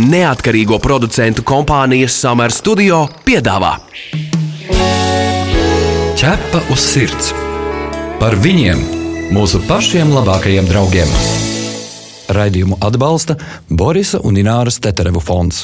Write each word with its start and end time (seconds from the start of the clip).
neatkarīgo 0.00 0.80
producentu 0.80 1.44
kompānijas 1.46 2.16
Summer 2.22 2.52
Studio 2.54 3.04
piedāvā 3.26 3.76
Ķepa 6.20 6.58
uz 6.68 6.82
sirds 6.84 7.30
par 8.20 8.34
viņiem, 8.44 8.80
mūsu 9.32 9.56
pašiem 9.64 10.10
labākajiem 10.12 10.66
draugiem. 10.68 11.12
Raidījumu 12.36 12.76
atbalsta 12.84 13.38
Borisa 13.72 14.20
un 14.28 14.36
Ināras 14.36 14.76
Teterevu 14.84 15.22
fonds. 15.24 15.62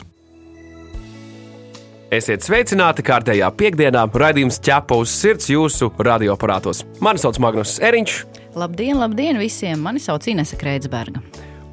Esiet 2.08 2.46
sveicināti 2.46 3.04
kārtējā 3.04 3.50
piekdienā, 3.58 4.06
raidījums 4.08 4.62
ķepa 4.64 4.96
uz 5.02 5.12
sirds 5.12 5.50
jūsu 5.52 5.90
radioaparātos. 6.00 6.86
Mani 7.04 7.20
sauc 7.20 7.36
Magnus 7.44 7.76
Eriņš. 7.84 8.16
Labdien, 8.56 8.96
labdien 8.96 9.36
visiem! 9.36 9.84
Mani 9.84 10.00
sauc 10.00 10.24
Inese 10.32 10.56
Kreitsberga. 10.56 11.20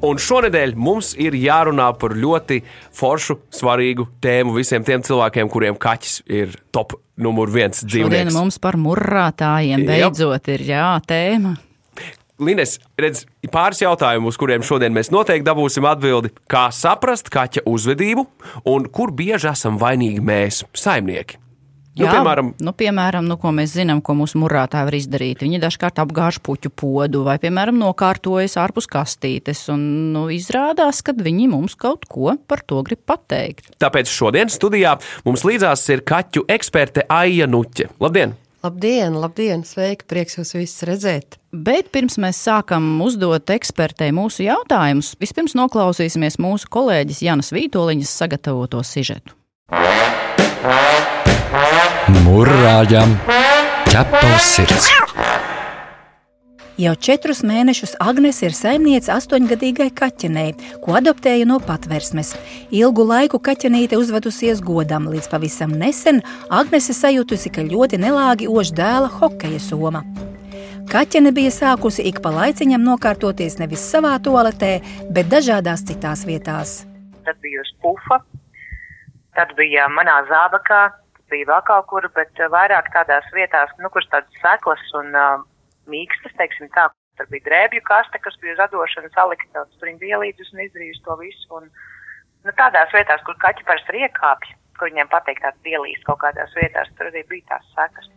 Un 0.04 0.18
šonadēļ 0.20 0.74
mums 0.76 1.12
ir 1.20 1.36
jārunā 1.38 1.86
par 2.00 2.12
ļoti 2.18 2.60
foršu, 2.94 3.38
svarīgu 3.54 4.08
tēmu 4.24 4.54
visiem 4.56 4.84
tiem 4.84 5.04
cilvēkiem, 5.04 5.48
kuriem 5.52 5.78
kaķis 5.80 6.18
ir 6.28 6.56
top 6.74 6.96
numur 7.16 7.52
viens 7.52 7.80
Šodien 7.80 8.10
dzīvnieks. 8.10 8.34
mums 8.34 8.58
par 8.58 8.76
murrātājiem 8.80 9.84
Jop. 9.84 9.92
beidzot 9.92 10.50
ir 10.52 10.66
jā, 10.66 10.88
tēma. 11.08 11.54
Lines, 12.42 12.80
redz, 12.98 13.22
pāris 13.46 13.84
jautājumu, 13.84 14.32
uz 14.32 14.36
kuriem 14.36 14.64
šodien 14.66 14.92
mēs 14.92 15.12
noteikti 15.14 15.46
dabūsim 15.46 15.86
atbildi. 15.86 16.32
Kā 16.50 16.66
saprast 16.74 17.30
kaķa 17.30 17.62
uzvedību 17.70 18.26
un 18.66 18.90
kur 18.90 19.14
bieži 19.14 19.52
esam 19.52 19.78
vainīgi 19.78 20.18
mēs, 20.18 20.64
saimnieki? 20.74 21.38
Nu, 21.94 22.08
Jā, 22.08 22.16
piemēram, 22.16 22.48
nu, 22.58 22.72
piemēram 22.74 23.26
nu, 23.30 23.36
ko 23.38 23.52
mēs 23.54 23.76
zinām, 23.76 24.00
ko 24.02 24.16
mūsu 24.18 24.40
murrātāji 24.42 24.88
var 24.88 24.96
izdarīt. 24.98 25.44
Viņi 25.46 25.60
dažkārt 25.62 26.00
apgāž 26.02 26.40
puķu 26.42 26.72
podu 26.74 27.22
vai, 27.22 27.36
piemēram, 27.42 27.78
nokārtojas 27.78 28.56
ārpus 28.58 28.90
kastītes. 28.90 29.62
Un, 29.70 29.84
nu, 30.14 30.24
izrādās, 30.34 31.04
ka 31.06 31.14
viņi 31.14 31.46
mums 31.52 31.78
kaut 31.78 32.08
ko 32.10 32.34
par 32.50 32.64
to 32.66 32.82
grib 32.86 33.04
pateikt. 33.06 33.76
tāpēc 33.78 34.10
šodien 34.10 34.50
studijā 34.50 34.96
mums 35.26 35.46
līdzās 35.46 35.86
ir 35.94 36.02
kaķu 36.02 36.48
eksperte 36.50 37.06
Aija 37.06 37.46
Nuķe. 37.46 37.92
Labdien! 38.02 38.34
Labdien, 38.64 39.12
labdien, 39.20 39.60
sveiki, 39.68 40.06
prieks 40.08 40.38
jūs 40.38 40.54
visus 40.56 40.86
redzēt. 40.88 41.36
Bet 41.52 41.90
pirms 41.92 42.16
mēs 42.16 42.40
sākam 42.40 42.86
uzdot 43.04 43.52
ekspertei 43.52 44.08
mūsu 44.16 44.46
jautājumus, 44.46 45.12
vispirms 45.20 45.52
noklausīsimies 45.58 46.40
mūsu 46.40 46.72
kolēģis 46.72 47.20
Janas 47.28 47.52
Vītoliņas 47.52 48.18
sagatavoto 48.24 48.80
sižetu. 48.80 49.36
Mūrāģam 52.04 53.14
ķepa 53.88 54.18
uz 54.28 54.44
sirds. 54.44 54.90
Jau 56.76 56.92
četrus 57.00 57.38
mēnešus 57.46 57.94
Agnēs 58.02 58.42
ir 58.44 58.52
saimniece 58.52 59.08
astoņgadīgai 59.14 59.86
kaķenei, 59.96 60.50
ko 60.84 60.98
adoptēja 60.98 61.46
no 61.48 61.56
patversmes. 61.64 62.34
Ilgu 62.68 63.06
laiku 63.08 63.40
kaķenīte 63.40 63.96
uzvedusies 63.96 64.60
godam, 64.60 65.06
līdz 65.08 65.30
pavisam 65.32 65.72
nesen 65.80 66.20
Agnese 66.52 66.92
sajutusi, 66.92 67.48
ka 67.54 67.64
ļoti 67.64 68.02
nelāgi 68.02 68.50
ož 68.52 68.74
dēla 68.76 69.08
hokeja 69.14 69.62
soma. 69.64 70.02
Kaķene 70.92 71.32
bija 71.32 71.54
sākusi 71.54 72.04
ik 72.10 72.20
pa 72.20 72.34
laiciņam 72.34 72.84
nokārtoties 72.84 73.56
nevis 73.62 73.86
savā 73.94 74.18
toaletē, 74.20 74.74
bet 75.08 75.32
dažādās 75.32 75.86
citās 75.88 76.26
vietās. 76.28 76.82
tad 77.24 77.40
bija 77.40 77.64
uz 77.64 77.72
pufa, 77.80 78.20
tad 79.32 79.56
bija 79.56 79.88
manā 79.88 80.18
zābakā, 80.28 80.82
bija 81.34 81.50
vēl 81.50 81.64
kaut 81.68 81.88
kur, 81.90 82.06
bet 82.16 82.40
eh, 82.40 82.50
vairāk 82.52 82.90
tādās 82.94 83.26
vietās, 83.36 83.72
nu, 83.82 83.90
kuras 83.92 84.10
tādas 84.12 84.42
seklas 84.42 84.84
un 85.00 85.10
uh, 85.18 85.42
mīkstas, 85.90 86.34
teiksim 86.38 86.70
tā, 86.76 86.88
tur 87.18 87.30
bija 87.32 87.46
drēbju 87.48 87.84
kaste, 87.88 88.20
kas 88.22 88.38
bija 88.42 88.56
uz 88.56 88.64
adošana 88.68 89.10
salikta, 89.14 89.66
tur 89.78 89.90
viņi 89.90 90.02
bija 90.02 90.20
līdzi 90.22 90.50
un 90.52 90.66
izdarījuši 90.66 91.06
to 91.06 91.18
visu. 91.20 91.48
Un, 91.60 91.70
nu, 92.46 92.54
tādās 92.60 92.94
vietās, 92.94 93.24
kur 93.26 93.38
kaķi 93.42 93.66
parasti 93.68 93.94
ir 93.94 94.06
iekāpji, 94.06 94.58
kur 94.78 94.90
viņiem 94.90 95.10
patīk 95.12 95.42
tāds 95.44 95.70
ielīst 95.74 96.06
kaut 96.08 96.22
kādās 96.24 96.54
vietās, 96.58 96.90
tur 96.98 97.10
arī 97.10 97.24
bija 97.30 97.54
tās 97.54 97.70
sekas. 97.76 98.13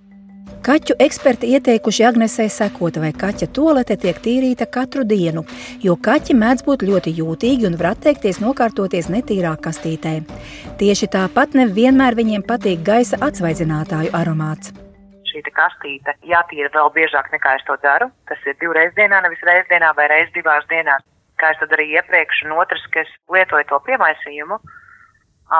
Kaķu 0.67 0.97
eksperti 0.99 1.47
ieteikuši 1.55 2.03
Agnesei 2.03 2.49
sekot, 2.51 2.97
vai 2.99 3.13
kaķa 3.15 3.47
tolete 3.55 3.95
tiek 4.01 4.17
tīrīta 4.19 4.65
katru 4.67 5.05
dienu, 5.07 5.45
jo 5.79 5.95
kaķi 5.95 6.35
mēdz 6.35 6.65
būt 6.67 6.83
ļoti 6.89 7.13
jūtīgi 7.19 7.69
un 7.69 7.77
var 7.79 7.93
atteikties 7.93 8.41
nokārtoties 8.43 9.07
netīrā 9.13 9.53
kastītē. 9.63 10.17
Tieši 10.81 11.07
tāpat 11.13 11.55
nevienmēr 11.55 12.19
viņiem 12.19 12.43
patīk 12.49 12.83
gaisa 12.83 13.21
atsvaidzinātāju 13.29 14.11
aromāts. 14.19 14.73
šī 15.31 15.45
te 15.45 15.55
kastīte 15.55 16.17
jātīra 16.25 16.69
vēl 16.75 16.91
biežāk 16.99 17.31
nekā 17.31 17.55
es 17.55 17.63
to 17.69 17.79
daru. 17.83 18.11
Tas 18.27 18.39
ir 18.43 18.59
divreiz 18.59 18.91
dienā, 18.99 19.21
nevis 19.23 19.47
reiz 19.47 19.65
dienā 19.71 19.95
vai 19.95 20.07
reiz 20.11 20.29
divās 20.35 20.67
dienās. 20.67 21.03
Kā 21.39 21.53
es 21.53 21.59
to 21.61 21.71
darīju 21.71 22.01
iepriekš, 22.01 22.43
un 22.45 22.57
otrs, 22.57 22.83
ka 22.91 23.05
es 23.05 23.11
lietoju 23.31 23.69
to 23.69 23.79
piemaisījumu 23.87 24.59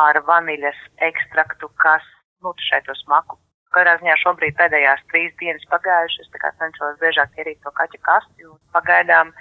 ar 0.04 0.19
vaniļas 0.28 0.80
ekstraktu, 1.12 1.69
kas 1.80 2.04
nutrišē 2.44 2.81
to 2.88 2.96
smaku. 3.06 3.38
Katrā 3.76 3.98
ziņā 4.00 4.16
šobrīd 4.24 4.56
pēdējās 4.58 5.04
trīs 5.12 5.34
dienas 5.42 5.66
pagājušas, 5.72 6.32
tā 6.32 6.42
kā 6.42 6.54
cenšos 6.60 6.98
biežāk 7.02 7.36
ierīt 7.42 7.60
to 7.64 7.74
kaķu 7.76 8.00
kasti, 8.08 8.48
un 8.48 8.58
pagaidām 8.76 9.34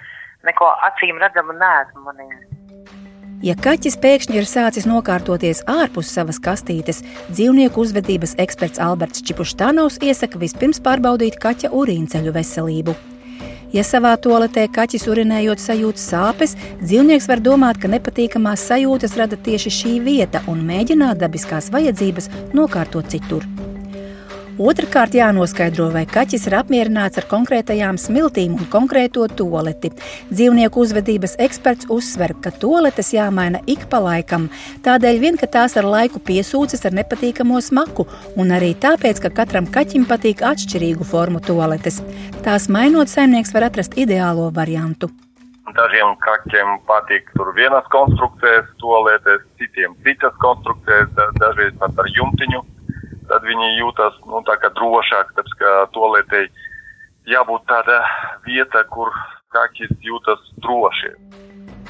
neko 0.47 0.67
acīm 0.89 1.19
redzamu 1.23 1.55
neesmu 1.57 2.03
manī. 2.05 2.29
Ja 3.45 3.53
kaķis 3.53 3.99
pēkšņi 4.01 4.39
ir 4.39 4.47
sācis 4.49 4.87
nokārtoties 4.89 5.61
ārpus 5.69 6.09
savas 6.09 6.39
kastītes, 6.41 7.03
dzīvnieku 7.29 7.83
uzvedības 7.83 8.33
eksperts 8.41 8.81
Alberts 8.81 9.21
Čipuštānovs 9.29 9.99
iesaka 10.01 10.41
vispirms 10.41 10.81
pārbaudīt 10.81 11.37
kaķa 11.43 11.69
urīnceļu 11.77 12.33
veselību. 12.33 12.97
Ja 13.75 13.83
savā 13.83 14.15
toaletē 14.23 14.65
kaķis 14.73 15.05
urinējot 15.11 15.61
sajūt 15.61 16.01
sāpes, 16.01 16.55
dzīvnieks 16.81 17.27
var 17.29 17.43
domāt, 17.43 17.81
ka 17.83 17.91
nepatīkamās 17.91 18.63
sajūtas 18.71 19.17
rada 19.19 19.37
tieši 19.37 19.73
šī 19.79 19.95
vieta 20.07 20.41
un 20.49 20.65
mēģināt 20.65 21.19
dabiskās 21.21 21.69
vajadzības 21.75 22.31
nokārtot 22.57 23.11
citur. 23.11 23.45
Otrakārt, 24.57 25.13
jānoskaidro, 25.13 25.91
vai 25.93 26.01
kaķis 26.09 26.47
ir 26.49 26.55
apmierināts 26.57 27.19
ar 27.21 27.27
konkrētajām 27.29 27.99
smiltīm 28.01 28.55
un 28.57 28.65
konkrēto 28.73 29.27
toleti. 29.29 29.91
Dzīvnieku 30.31 30.81
uzvedības 30.81 31.35
eksperts 31.45 31.85
uzsver, 31.93 32.31
ka 32.41 32.49
toaletes 32.49 33.11
jāmaina 33.13 33.61
ik 33.69 33.83
pa 33.91 33.99
laikam, 34.01 34.47
tādēļ 34.87 35.19
vien, 35.21 35.37
ka 35.37 35.45
tās 35.45 35.77
ar 35.77 35.85
laiku 35.85 36.17
piesūcas 36.17 36.87
ar 36.89 36.95
nepatīkamo 36.97 37.61
smaku, 37.61 38.07
un 38.33 38.49
arī 38.55 38.71
tāpēc, 38.73 39.21
ka 39.27 39.29
katram 39.43 39.67
kaķim 39.69 40.07
patīk 40.09 40.41
atšķirīgu 40.41 41.05
formu 41.05 41.37
toaletes. 41.45 41.99
Tās 42.41 42.65
mainot, 42.65 43.13
saimnieks 43.13 43.53
var 43.53 43.67
atrast 43.69 43.93
ideālo 43.93 44.49
variantu. 44.55 45.11
Dažiem 45.77 46.15
kaķiem 46.23 46.79
patīk 46.89 47.29
tur 47.37 47.53
vienas 47.53 47.85
konstrukcijas, 47.93 48.65
tolēties, 48.81 49.45
citiem 49.61 49.93
citas 50.01 50.33
konstrukcijas, 50.41 51.13
da- 51.13 51.29
dažreiz 51.37 51.77
pat 51.77 51.93
ar 52.01 52.09
jumtiņu. 52.17 52.63
Tad 53.27 53.43
viņi 53.43 53.73
jūtas 53.81 54.15
nu, 54.25 54.43
drošāk, 54.47 55.33
tāpēc 55.35 55.57
ka 55.59 55.73
tolētei 55.95 56.47
jābūt 57.27 57.67
tāda 57.67 57.99
vieta, 58.47 58.85
kur 58.91 59.11
kaķis 59.53 59.91
jūtas 60.03 60.47
droši. 60.63 61.13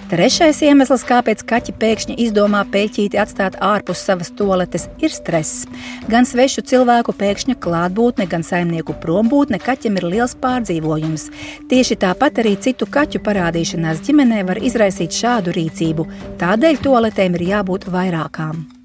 Trešais 0.07 0.61
iemesls, 0.63 1.01
kāpēc 1.03 1.41
kaķi 1.43 1.73
pēkšņi 1.81 2.13
izdomā 2.23 2.61
pēķīti 2.71 3.19
atstāt 3.19 3.57
ārpus 3.59 4.05
savas 4.07 4.29
toaletes, 4.39 4.85
ir 5.03 5.11
stress. 5.11 5.65
Gan 6.07 6.23
svešu 6.23 6.63
cilvēku 6.69 7.11
pēkšņa 7.17 7.57
klātbūtne, 7.65 8.29
gan 8.31 8.45
saimnieku 8.47 8.95
prombūtne 9.03 9.59
kaķim 9.59 9.99
ir 9.99 10.07
liels 10.13 10.37
pārdzīvojums. 10.39 11.27
Tieši 11.67 11.99
tāpat 12.05 12.39
arī 12.39 12.55
citu 12.55 12.87
kaķu 12.87 13.19
parādīšanās 13.27 13.99
ģimenē 14.07 14.47
var 14.47 14.63
izraisīt 14.63 15.11
šādu 15.11 15.51
rīcību. 15.59 16.07
Tādēļ 16.39 16.81
toaletēm 16.87 17.35
ir 17.41 17.47
jābūt 17.51 17.91
vairākām. 17.91 18.76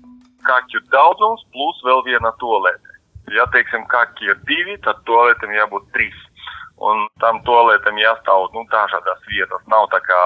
Kaķu 0.47 0.83
daudzums 0.93 1.45
plus 1.55 1.79
vēl 1.87 2.03
viena 2.09 2.33
tolēte. 2.43 2.99
Ja, 3.33 3.47
teiksim, 3.55 3.85
kaķi 3.91 4.33
ir 4.33 4.39
divi, 4.49 4.77
tad 4.85 5.01
tolētam 5.09 5.55
jābūt 5.55 5.89
trīs. 5.95 6.19
Un 6.83 7.05
tam 7.23 7.39
tolētam 7.47 7.99
jāstāv 8.01 8.49
nu, 8.57 8.65
dažādās 8.73 9.21
vietās. 9.31 9.63
Nav 9.71 9.87
tā 9.93 10.01
kā 10.03 10.19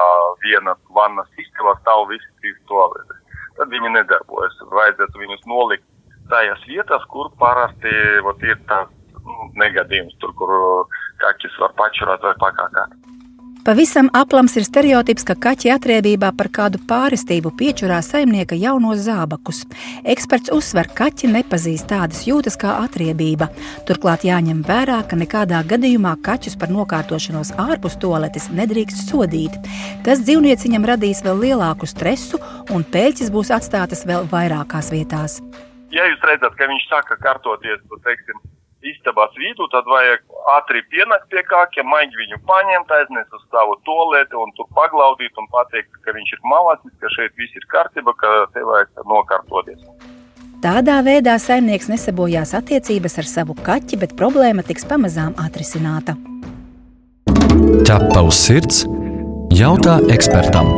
viena 0.44 0.76
vannas 0.96 1.28
istabā 1.42 1.76
stāv 1.82 2.06
visas 2.12 2.32
trīs 2.40 2.56
tolētas. 2.70 3.20
Tad 3.58 3.72
viņi 3.72 3.92
nedarbojas. 3.98 4.56
Vajadzētu 4.72 5.20
viņus 5.20 5.44
nolikt 5.50 5.84
tajās 6.32 6.64
vietās, 6.68 7.04
kur 7.12 7.30
parasti 7.40 7.92
vot, 8.24 8.40
ir 8.42 8.56
tāds 8.70 9.20
nu, 9.26 9.50
negadījums, 9.60 10.16
tur, 10.22 10.32
kur 10.38 10.54
uh, 10.56 10.98
kaķis 11.22 11.60
var 11.60 11.76
pačurāt 11.78 12.24
vai 12.24 12.34
pakākāt. 12.40 12.96
Pavisam 13.66 14.06
aplams 14.14 14.52
ir 14.54 14.62
stereotips, 14.62 15.24
ka 15.26 15.34
kaķi 15.42 15.72
atriebībā 15.74 16.28
par 16.38 16.46
kādu 16.54 16.78
pāristību 16.86 17.50
piečurā 17.58 17.96
saimnieka 17.98 18.54
jaunos 18.54 19.00
zābakus. 19.08 19.64
Eksperts 20.06 20.52
uzsver, 20.54 20.86
ka 20.86 21.08
kaķi 21.08 21.32
nepazīst 21.32 21.88
tādas 21.90 22.22
jūtas 22.28 22.54
kā 22.62 22.76
atriebība. 22.84 23.48
Turklāt 23.88 24.22
jāņem 24.28 24.62
vērā, 24.68 25.00
ka 25.10 25.18
nekādā 25.18 25.64
gadījumā 25.66 26.14
kaķus 26.22 26.54
par 26.60 26.70
nokārtošanos 26.70 27.56
ārpus 27.58 27.98
toaletes 27.98 28.52
nedrīkst 28.54 29.10
sodīt. 29.10 29.58
Tas 30.06 30.22
dzīvnieciņam 30.22 30.86
radīs 30.86 31.26
vēl 31.26 31.48
lielāku 31.48 31.90
stresu, 31.90 32.38
un 32.70 32.86
pēļķis 32.86 33.34
būs 33.34 33.50
atstātas 33.58 34.06
vēl 34.06 34.30
vairākās 34.30 34.94
vietās. 34.94 35.40
Ja 35.90 36.06
jūs 36.06 36.22
redzat, 36.22 36.54
ka 36.54 36.70
viņš 36.70 36.86
saka 36.86 37.18
kārtoties, 37.18 37.82
tad, 37.90 38.06
teiksim, 38.06 38.38
istabās 38.92 39.32
vidū, 39.38 39.68
tad 39.72 39.88
vajag 39.90 40.24
ātri 40.56 40.82
pienākt 40.92 41.28
pie 41.32 41.42
kākiem, 41.46 41.88
maigi 41.90 42.18
viņu 42.20 42.40
paņemt, 42.48 42.92
aiznest 42.98 43.38
uz 43.38 43.44
savu 43.50 43.78
tolēti 43.88 44.38
un 44.38 44.52
tur 44.58 44.68
paglaudīt 44.76 45.40
un 45.40 45.48
pateikt, 45.54 45.90
ka 46.04 46.14
viņš 46.16 46.36
ir 46.36 46.44
malacis, 46.52 46.94
ka 47.00 47.12
šeit 47.16 47.34
viss 47.40 47.58
ir 47.58 47.66
kārtība, 47.72 48.14
ka 48.20 48.36
te 48.54 48.64
vajag 48.66 49.06
nokārtoties. 49.10 49.82
Tādā 50.64 51.02
veidā 51.04 51.36
saimnieks 51.38 51.90
nesabojās 51.92 52.54
attiecības 52.56 53.18
ar 53.20 53.28
savu 53.28 53.54
kaķi, 53.66 54.00
bet 54.00 54.16
problēma 54.18 54.64
tiks 54.66 54.86
pamazām 54.88 55.36
atrisināta. 55.42 56.16
Ķepa 57.86 58.22
uz 58.24 58.38
sirds- 58.40 58.84
jautā 59.60 59.98
ekspertam. 60.12 60.72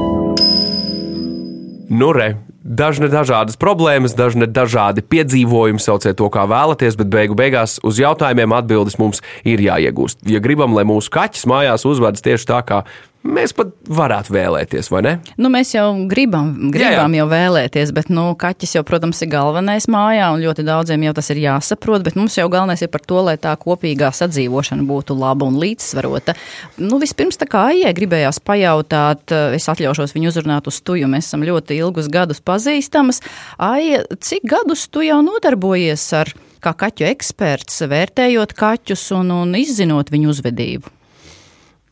Nu, 1.89 2.13
re, 2.13 2.35
dažne 2.69 3.09
dažādas 3.09 3.57
problēmas, 3.61 4.15
dažne 4.19 4.47
dažādi 4.47 5.03
piedzīvojumi, 5.03 5.81
sauciet 5.83 6.19
to 6.21 6.29
kā 6.33 6.45
vēlaties, 6.51 6.99
bet 7.01 7.11
beigu 7.13 7.37
beigās 7.39 7.79
uz 7.87 8.01
jautājumiem 8.03 8.55
atbildes 8.55 8.99
mums 9.01 9.25
ir 9.49 9.63
jāiegūst. 9.65 10.23
Ja 10.29 10.43
gribam, 10.45 10.77
lai 10.77 10.85
mūsu 10.89 11.13
kaķis 11.15 11.49
mājās 11.49 11.89
uzvedas 11.89 12.25
tieši 12.25 12.51
tā, 12.53 12.61
kā 12.69 12.83
Mēs 13.29 13.53
pat 13.53 13.75
varētu 13.93 14.33
vēlēties, 14.33 14.89
vai 14.89 15.03
ne? 15.05 15.13
Nu, 15.37 15.51
mēs 15.53 15.75
jau 15.75 15.85
gribam, 16.09 16.49
gribam 16.73 17.13
jā, 17.13 17.19
jā. 17.19 17.21
jau 17.21 17.27
vēlēties, 17.29 17.93
bet 17.97 18.09
nu, 18.13 18.25
kaķis 18.41 18.79
jau, 18.79 18.83
protams, 18.89 19.21
ir 19.25 19.31
galvenais 19.35 19.85
mājā, 19.91 20.31
un 20.33 20.45
ļoti 20.47 20.65
daudziem 20.65 21.05
jau 21.05 21.13
tas 21.19 21.29
ir 21.35 21.43
jāsaprot. 21.43 22.07
Bet 22.07 22.17
mums 22.17 22.39
jau 22.39 22.49
galvenais 22.53 22.81
ir 22.85 22.91
par 22.93 23.05
to, 23.05 23.21
lai 23.27 23.37
tā 23.41 23.53
kopīgā 23.61 24.11
sadzīvošana 24.17 24.87
būtu 24.89 25.19
laba 25.19 25.49
un 25.51 25.61
līdzsvarota. 25.61 26.39
Nu, 26.81 27.01
vispirms, 27.03 27.37
tā 27.41 27.51
kā 27.51 27.67
Aijai 27.69 27.93
gribējās 27.99 28.41
pajautāt, 28.41 29.37
es 29.59 29.69
atļaušos 29.69 30.17
viņu 30.17 30.33
uzrunāt 30.33 30.71
uz 30.71 30.81
tu, 30.81 30.97
jo 30.97 31.11
mēs 31.13 31.29
esam 31.29 31.45
ļoti 31.45 31.77
ilgus 31.83 32.09
gadus 32.13 32.41
pazīstamas. 32.41 33.21
Aija, 33.61 34.07
cik 34.25 34.49
gadus 34.49 34.89
tu 34.89 35.05
jau 35.05 35.21
nodarbojies 35.27 36.11
ar 36.17 36.33
kā 36.65 36.73
kaķu 36.87 37.11
eksperts, 37.13 37.85
vērtējot 37.93 38.57
kaķus 38.57 39.11
un, 39.21 39.35
un 39.45 39.59
izzinot 39.61 40.15
viņu 40.15 40.33
uzvedību? 40.33 40.98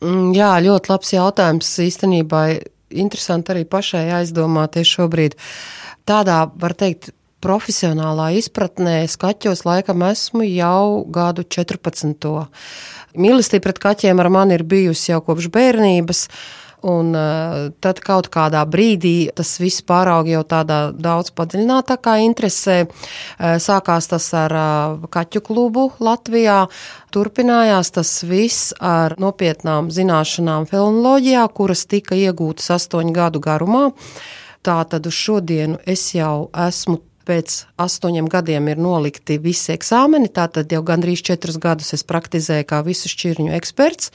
Mm, 0.03 0.33
jā, 0.37 0.51
ļoti 0.61 0.91
labs 0.91 1.13
jautājums. 1.15 1.69
Īstenībā 1.81 2.41
interesanti 2.93 3.53
arī 3.53 3.65
pašai 3.69 4.07
aizdomāties 4.19 4.89
šobrīd. 4.97 5.37
Tādā, 6.07 6.45
var 6.61 6.75
teikt, 6.77 7.11
profesionālā 7.43 8.31
izpratnē 8.39 9.03
skaķos 9.09 9.63
laikam 9.67 10.03
esmu 10.07 10.45
jau 10.47 11.03
gadu 11.13 11.45
14. 11.45 12.29
Mīlestība 13.17 13.67
pret 13.67 13.81
kaķiem 13.83 14.21
ar 14.21 14.29
mani 14.33 14.57
ir 14.57 14.65
bijusi 14.67 15.11
jau 15.11 15.21
kopš 15.25 15.49
bērnības. 15.53 16.27
Un 16.85 17.09
uh, 17.17 17.71
tad 17.81 18.03
kaut 18.05 18.27
kādā 18.29 18.61
brīdī 18.69 19.31
tas 19.33 19.55
viss 19.57 19.81
pārauga 19.81 20.29
jau 20.29 20.43
tādā 20.45 20.77
daudz 20.93 21.31
padziļinātākā 21.33 22.19
interesē. 22.21 22.83
Uh, 22.85 23.57
sākās 23.57 24.11
tas 24.11 24.27
ar 24.37 24.53
uh, 24.53 25.07
kaķu 25.09 25.41
klubu 25.49 25.87
Latvijā. 25.97 26.67
Turpinājās 27.09 27.89
tas 27.97 28.13
viss 28.29 28.75
ar 28.77 29.17
nopietnām 29.17 29.89
zināšanām 29.89 30.69
filoloģijā, 30.69 31.47
kuras 31.57 31.87
tika 31.89 32.13
iegūtas 32.13 32.69
astoņu 32.77 33.15
gadu 33.15 33.41
garumā. 33.41 33.87
Tātad 34.61 35.09
uz 35.09 35.17
šodienu 35.17 35.81
es 35.87 36.11
jau 36.13 36.51
esmu 36.53 36.99
pēc 37.27 37.61
astoņiem 37.81 38.27
gadiem 38.31 38.69
ir 38.71 38.79
nolikti 38.81 39.39
visi 39.41 39.73
eksāmeni. 39.75 40.29
Tātad 40.29 40.71
jau 40.71 40.83
gandrīz 40.85 41.25
četrus 41.25 41.57
gadus 41.61 41.95
es 41.97 42.05
praktizēju 42.07 42.67
kā 42.69 42.83
visu 42.85 43.11
šķirņu 43.11 43.55
eksperts. 43.57 44.13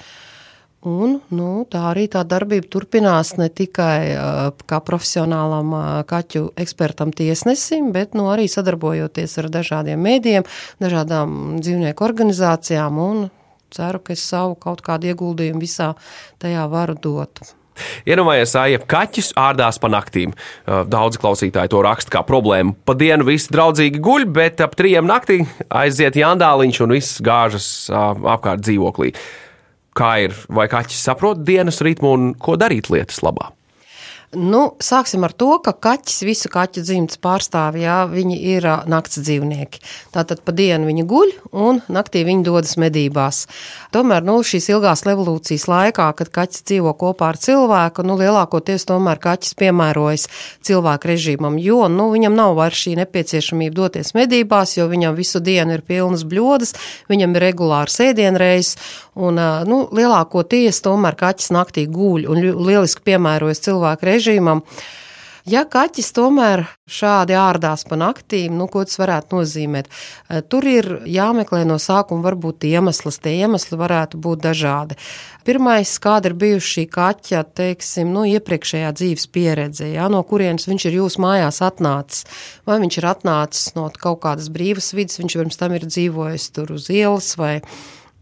Un, 0.82 1.20
nu, 1.30 1.62
tā 1.70 1.84
arī 1.92 2.08
tā 2.10 2.24
darbība 2.26 2.66
turpinās 2.66 3.36
ne 3.38 3.46
tikai 3.46 3.98
uh, 4.16 4.40
kā 4.66 4.80
profesionālam 4.82 5.68
uh, 5.78 5.84
kaķu 6.10 6.48
ekspertam, 6.58 7.12
tiesnesim, 7.14 7.92
bet 7.94 8.16
nu, 8.18 8.26
arī 8.32 8.48
sadarbojoties 8.50 9.38
ar 9.38 9.46
dažādiem 9.54 10.02
mēdiem, 10.02 10.46
dažādām 10.82 11.60
dzīvnieku 11.62 12.02
organizācijām. 12.02 12.98
Ceru, 13.72 14.00
ka 14.02 14.12
es 14.12 14.24
savu 14.26 14.56
kaut 14.58 14.82
kādu 14.84 15.12
ieguldījumu 15.12 15.62
visā 15.62 15.92
tajā 16.42 16.66
varu 16.68 16.98
dot. 16.98 17.40
Iedomājieties, 18.04 18.56
ja 18.74 18.80
kaķis 18.82 19.30
ārdās 19.38 19.78
pa 19.80 19.88
naktīm. 19.88 20.34
Daudz 20.66 21.16
klausītāji 21.22 21.72
to 21.72 21.80
raksta 21.86 22.18
kā 22.18 22.24
problēmu. 22.26 22.74
Pa 22.84 22.98
dienu 22.98 23.24
viss 23.30 23.48
draudzīgi 23.54 24.02
guļ, 24.02 24.26
bet 24.34 24.60
ap 24.60 24.76
trijiem 24.76 25.08
naktī 25.08 25.40
aiziet 25.70 26.18
jandāliņš 26.20 26.82
un 26.84 26.98
viss 26.98 27.22
gāžas 27.24 27.70
apkārt 27.88 28.66
dzīvoklī 28.66 29.14
kā 29.96 30.12
ir, 30.26 30.36
vai 30.48 30.68
kaķis 30.72 31.02
saprot 31.08 31.42
dienas 31.46 31.82
ritmu 31.84 32.12
un 32.16 32.30
ko 32.40 32.56
darīt 32.60 32.90
lietas 32.92 33.22
labā. 33.24 33.50
Nu, 34.32 34.70
sāksim 34.80 35.26
ar 35.26 35.34
to, 35.36 35.58
ka 35.60 35.74
kaķis 35.76 36.22
visu 36.24 36.48
kaķu 36.48 36.80
dzimtas 36.80 37.18
pārstāv, 37.20 37.76
jā, 37.76 37.98
viņi 38.08 38.38
ir 38.54 38.64
nakts 38.88 39.18
dzīvnieki. 39.20 39.82
Tātad 40.14 40.40
pa 40.40 40.54
dienu 40.56 40.88
viņi 40.88 41.04
guļ 41.04 41.32
un 41.52 41.82
naktī 41.92 42.22
viņi 42.24 42.46
dodas 42.46 42.78
medībās. 42.80 43.42
Tomēr 43.92 44.24
nu, 44.24 44.38
šīs 44.40 44.70
ilgās 44.72 45.04
evolūcijas 45.04 45.66
laikā, 45.68 46.06
kad 46.16 46.30
kaķis 46.32 46.64
dzīvo 46.64 46.94
kopā 46.96 47.28
ar 47.34 47.40
cilvēku, 47.44 48.06
nu, 48.08 48.16
lielākoties 48.22 48.88
tomēr 48.88 49.20
kaķis 49.20 49.52
piemērojas 49.60 50.24
cilvēku 50.64 51.12
režīmam, 51.12 51.60
jo 51.60 51.84
nu, 51.92 52.08
viņam 52.16 52.32
nav 52.32 52.56
vairs 52.56 52.86
šī 52.86 52.94
nepieciešamība 53.02 53.76
doties 53.82 54.14
medībās, 54.16 54.78
jo 54.78 54.88
viņam 54.88 55.20
visu 55.20 55.44
dienu 55.44 55.76
ir 55.76 55.84
pilnas 55.84 56.24
bļodas, 56.24 56.72
viņam 57.12 57.36
ir 57.36 57.48
regulārs 57.50 58.00
ēdienreizes, 58.08 58.80
un 59.12 59.36
nu, 59.68 59.84
lielākoties 59.92 60.80
tomēr 60.88 61.20
kaķis 61.20 61.52
naktī 61.52 61.84
guļ 61.84 62.30
un 62.32 62.42
lieliski 62.64 63.04
piemērojas 63.12 63.60
cilvēku 63.68 64.08
režīmam. 64.08 64.21
Ja 65.42 65.64
kaķis 65.66 66.12
tomēr 66.14 66.60
šādi 66.86 67.34
ārdās 67.34 67.82
pa 67.88 67.96
naktīm, 67.98 68.54
nu, 68.54 68.68
ko 68.70 68.84
tas 68.86 68.94
varētu 69.00 69.40
nozīmēt? 69.40 69.88
Eh, 69.90 70.38
tur 70.46 70.66
ir 70.70 70.86
jāmeklē 71.10 71.64
no 71.66 71.80
sākuma 71.82 72.28
varbūt 72.28 72.62
iemesls. 72.68 73.18
Tie 73.18 73.32
iemesli 73.42 73.78
varētu 73.80 74.20
būt 74.22 74.44
dažādi. 74.44 74.94
Pirmais, 75.42 75.96
kāda 75.98 76.30
ir 76.30 76.36
bijusi 76.38 76.68
šī 76.76 76.84
kaķa, 76.94 77.40
teiksim, 77.58 78.12
nu, 78.14 78.22
iepriekšējā 78.30 78.92
dzīves 79.00 79.26
pieredze, 79.34 79.88
ja, 79.90 80.06
no 80.12 80.20
kurienes 80.22 80.68
viņš 80.70 80.86
ir 80.86 81.00
jūsu 81.00 81.24
mājās 81.24 81.58
atnācis. 81.66 82.22
Vai 82.68 82.78
viņš 82.84 83.00
ir 83.00 83.08
atnācis 83.10 83.74
no 83.74 83.88
kaut 83.98 84.22
kādas 84.22 84.46
brīvas 84.46 84.92
vidas, 84.94 85.18
viņš 85.18 85.38
pirms 85.40 85.58
tam 85.58 85.74
ir 85.74 85.88
dzīvojis 85.90 86.52
tur 86.54 86.70
uz 86.78 86.86
ielas 86.94 87.34
vai 87.40 87.56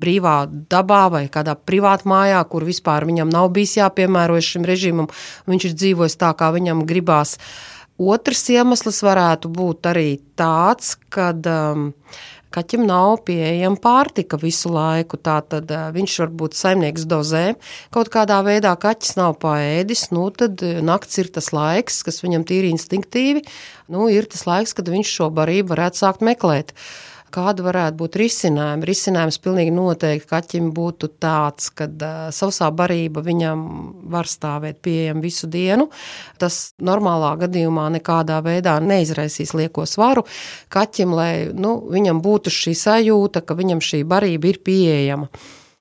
brīvā 0.00 0.36
dabā 0.70 1.04
vai 1.12 1.24
kādā 1.32 1.56
privātā 1.56 2.08
mājā, 2.10 2.40
kur 2.50 2.66
vispār 2.68 3.06
viņam 3.08 3.30
nav 3.32 3.50
bijis 3.56 3.78
jāpiemērojas 3.80 4.54
šim 4.54 4.66
režīmam, 4.68 5.10
viņš 5.50 5.68
ir 5.68 5.76
dzīvojis 5.82 6.18
tā, 6.20 6.32
kā 6.38 6.50
viņam 6.56 6.86
gribās. 6.88 7.36
Otrs 8.00 8.46
iemesls 8.48 9.02
varētu 9.04 9.50
būt 9.52 9.90
arī 9.90 10.10
tāds, 10.40 10.94
ka 11.12 11.34
um, 11.36 11.90
kaķim 12.54 12.86
nav 12.88 13.18
pieejama 13.26 13.76
pārtika 13.82 14.38
visu 14.40 14.72
laiku. 14.72 15.20
Tātad 15.20 15.68
uh, 15.68 15.90
viņš 15.92 16.14
varbūt 16.22 16.56
saimnieks 16.56 17.04
dozē, 17.10 17.44
kaut 17.92 18.08
kādā 18.14 18.40
veidā 18.46 18.72
kaķis 18.80 19.18
nav 19.20 19.36
paēdis. 19.44 20.08
Nu, 20.16 20.30
tad 20.32 20.64
uh, 20.64 20.80
nakts 20.80 21.20
ir 21.20 21.28
tas 21.34 21.52
laiks, 21.52 22.00
kas 22.08 22.22
viņam 22.24 22.48
tīri 22.48 22.72
instinktīvi, 22.72 23.44
nu, 23.92 24.08
ir 24.08 24.30
tas 24.32 24.48
laiks, 24.48 24.72
kad 24.78 24.88
viņš 24.88 25.14
šo 25.20 25.28
barību 25.36 25.74
varētu 25.74 26.00
sākt 26.00 26.24
meklēt. 26.24 26.72
Uh, 26.72 27.09
Kāda 27.30 27.64
varētu 27.64 27.96
būt 28.00 28.16
risinājuma? 28.20 28.86
Risinājums 28.88 29.38
pilnīgi 29.42 29.74
noteikti 29.74 30.28
kaķim 30.30 30.70
būtu 30.74 31.12
tāds, 31.22 31.68
ka 31.74 31.86
uh, 31.86 32.18
sausā 32.34 32.70
barība 32.74 33.22
viņam 33.26 33.62
var 34.10 34.30
stāvēt 34.30 34.80
pieejama 34.82 35.22
visu 35.22 35.50
dienu. 35.50 35.88
Tas 36.42 36.72
normālā 36.82 37.36
gadījumā 37.44 37.86
nekādā 37.98 38.40
veidā 38.46 38.78
neizraisīs 38.82 39.54
lieko 39.54 39.86
svaru 39.86 40.26
kaķim, 40.74 41.14
lai 41.14 41.32
nu, 41.54 41.76
viņam 41.92 42.22
būtu 42.24 42.52
šī 42.54 42.74
sajūta, 42.78 43.44
ka 43.46 43.58
viņam 43.58 43.82
šī 43.84 44.04
barība 44.08 44.50
ir 44.50 44.62
pieejama. 44.66 45.30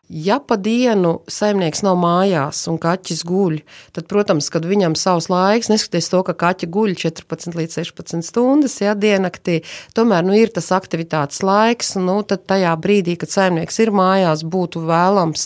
Ja 0.10 0.40
pa 0.42 0.56
dienu 0.58 1.20
saimnieks 1.30 1.84
nav 1.86 2.00
mājās 2.02 2.64
un 2.72 2.80
kaķis 2.82 3.20
guļ, 3.30 3.60
tad, 3.94 4.08
protams, 4.10 4.48
kad 4.50 4.66
viņam 4.66 4.96
savs 4.98 5.28
laiks, 5.30 5.70
neskatoties 5.70 6.10
to, 6.10 6.24
ka 6.26 6.34
kaķi 6.34 6.70
guļ 6.74 6.96
14 6.98 7.54
līdz 7.60 7.78
16 7.78 8.26
stundas, 8.26 8.80
ja 8.82 8.96
diennaktī, 8.98 9.60
tomēr 9.94 10.26
nu, 10.26 10.34
ir 10.34 10.50
tas 10.56 10.72
aktivitātes 10.74 11.44
laiks, 11.46 11.94
nu, 12.02 12.18
tad 12.26 12.48
tajā 12.50 12.74
brīdī, 12.82 13.20
kad 13.22 13.30
saimnieks 13.30 13.78
ir 13.86 13.94
mājās, 13.94 14.42
būtu 14.42 14.82
vēlams 14.90 15.46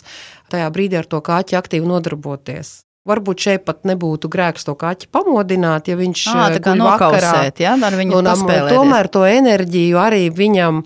tajā 0.56 0.72
brīdī 0.72 1.02
ar 1.02 1.12
to 1.12 1.20
kaķi 1.20 1.60
aktīvi 1.60 1.92
nodarboties. 1.92 2.78
Varbūt 3.04 3.44
šeit 3.44 3.66
pat 3.68 3.82
nebūtu 3.84 4.30
grēks 4.32 4.64
to 4.64 4.78
kaķi 4.80 5.10
pamodināt, 5.12 5.90
ja 5.92 5.98
viņš 6.00 6.22
à, 6.32 6.46
tā 6.54 6.62
kā 6.64 6.76
nokausēt, 6.80 7.60
ja, 7.60 7.74
ar 7.76 7.98
viņu 8.00 8.22
un, 8.22 8.30
tomēr 8.72 9.10
to 9.12 9.26
enerģiju 9.28 10.00
arī 10.00 10.30
viņam 10.32 10.80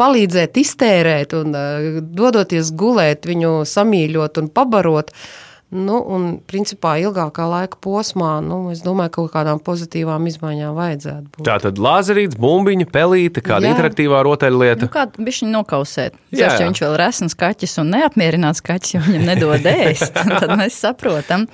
palīdzēt 0.00 0.58
iztērēt 0.64 1.36
un 1.38 1.54
uh, 1.54 2.00
dodoties 2.02 2.72
gulēt, 2.74 3.28
viņu 3.30 3.60
samīļot 3.70 4.42
un 4.42 4.50
pabarot. 4.50 5.14
Uh, 5.14 5.49
Nu, 5.70 6.00
un, 6.02 6.24
principā, 6.50 6.96
ilgākā 6.98 7.44
laika 7.46 7.78
posmā, 7.78 8.40
nu, 8.42 8.72
es 8.72 8.80
domāju, 8.82 9.12
ka 9.12 9.20
kaut 9.20 9.30
kādām 9.36 9.60
pozitīvām 9.62 10.24
izmaiņām 10.26 10.74
vajadzētu 10.74 11.30
būt. 11.36 11.44
Tā 11.46 11.58
tad 11.62 11.78
lāzerīts, 11.78 12.34
bumbiņa, 12.42 12.88
pelīte, 12.90 13.38
kāda 13.46 13.68
Jā. 13.68 13.76
interaktīvā 13.76 14.24
rotaļlieta. 14.26 14.88
Nu, 14.88 14.92
kādu 14.96 15.26
bišķiņu 15.28 15.54
nokausēt. 15.54 16.18
Ceļš, 16.34 16.42
ja 16.42 16.66
viņš 16.66 16.82
vēl 16.82 16.96
ir 16.96 17.02
resns 17.04 17.38
kaķis 17.38 17.76
un 17.84 17.94
neapmierināts 17.94 18.64
kaķis, 18.66 18.96
jo 18.96 19.04
viņam 19.06 19.30
nedod 19.30 19.70
ēst, 19.76 20.18
tad 20.18 20.56
mēs 20.58 20.82
saprotam. 20.82 21.46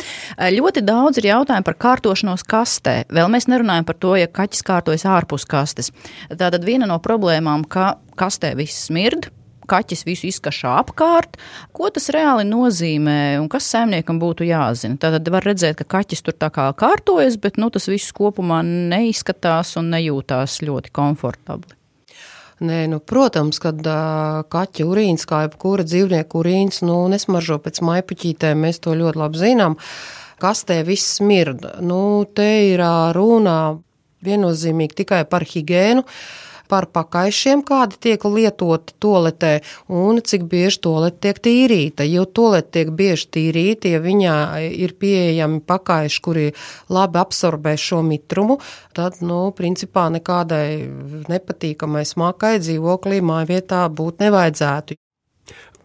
Ļoti 0.56 0.86
daudz 0.88 1.20
ir 1.20 1.28
jautājumu 1.34 1.68
par 1.68 1.80
kārtošanos 1.84 2.48
kastē. 2.48 3.02
Vēl 3.12 3.28
mēs 3.36 3.50
nerunājam 3.52 3.84
par 3.84 4.00
to, 4.00 4.16
ja 4.16 4.32
kaķis 4.32 4.64
kārtojas 4.64 5.04
ārpus 5.12 5.44
kastes. 5.44 5.92
Tātad 6.32 6.64
viena 6.64 6.88
no 6.88 6.96
problēmām, 7.04 7.68
ka 7.68 7.98
kastē 8.16 8.56
viss 8.56 8.88
smird, 8.88 9.28
kaķis 9.68 10.04
visu 10.06 10.28
izkašā 10.30 10.72
apkārt. 10.80 11.36
Ko 11.76 11.90
tas 11.92 12.08
reāli 12.14 12.46
nozīmē 12.48 13.36
un 13.40 13.48
kas 13.52 13.68
saimniekam 13.72 14.20
būtu 14.22 14.46
jāzina? 14.48 14.98
Tātad 15.02 15.28
var 15.32 15.46
redzēt, 15.46 15.78
ka 15.80 15.88
kaķis 15.96 16.24
tur 16.26 16.36
tā 16.38 16.50
kā 16.54 16.68
kārtojas, 16.78 17.38
bet 17.42 17.60
nu, 17.60 17.70
tas 17.74 17.88
viss 17.90 18.14
kopumā 18.16 18.62
neizskatās 18.66 19.74
un 19.80 19.90
nejūtās 19.94 20.60
ļoti 20.66 20.94
komfortabli. 20.96 21.76
Nē, 22.66 22.86
nu, 22.88 23.02
protams, 23.04 23.58
kad 23.60 23.82
uh, 23.84 24.40
kaķa 24.48 24.86
urīns, 24.88 25.26
kā 25.28 25.42
jebkura 25.44 25.84
dzīvnieka 25.84 26.38
urīns, 26.40 26.80
nu, 26.88 27.02
nesmaržo 27.12 27.58
pēc 27.60 27.82
maipuķītēm, 27.84 28.62
mēs 28.64 28.80
to 28.80 28.96
ļoti 28.96 29.20
labi 29.20 29.42
zinām. 29.42 29.76
Kas 30.40 30.64
te 30.68 30.78
viss 30.84 31.18
smirda? 31.18 31.74
Nu, 31.84 32.24
te 32.32 32.48
ir 32.70 32.80
runa 33.16 33.76
viennozīmīgi 34.24 35.02
tikai 35.04 35.22
par 35.28 35.44
higiēnu. 35.44 36.06
Uh, 36.06 36.45
par 36.70 36.88
pakaišiem, 36.92 37.62
kādi 37.66 37.98
tiek 38.08 38.24
lietoti 38.24 38.96
toaletē, 39.02 39.52
un 39.88 40.20
cik 40.20 40.46
bieži 40.50 40.82
toalete 40.86 41.22
tiek 41.26 41.40
tīrīta. 41.46 42.06
Jo 42.08 42.26
toalete 42.26 42.72
tiek 42.78 42.92
bieži 42.96 43.30
tīrīta, 43.38 43.94
ja 43.94 44.02
viņā 44.04 44.36
ir 44.66 44.96
pieejami 45.00 45.62
pakaiši, 45.66 46.22
kuri 46.26 46.46
labi 46.92 47.22
absorbē 47.22 47.76
šo 47.80 48.02
mitrumu, 48.06 48.58
tad, 48.96 49.22
nu, 49.24 49.50
principā 49.56 50.08
nekādai 50.12 50.68
nepatīkamai 51.30 52.04
smakai 52.06 52.56
dzīvoklī 52.62 53.22
mājvietā 53.24 53.86
būt 53.92 54.24
nevajadzētu. 54.26 55.00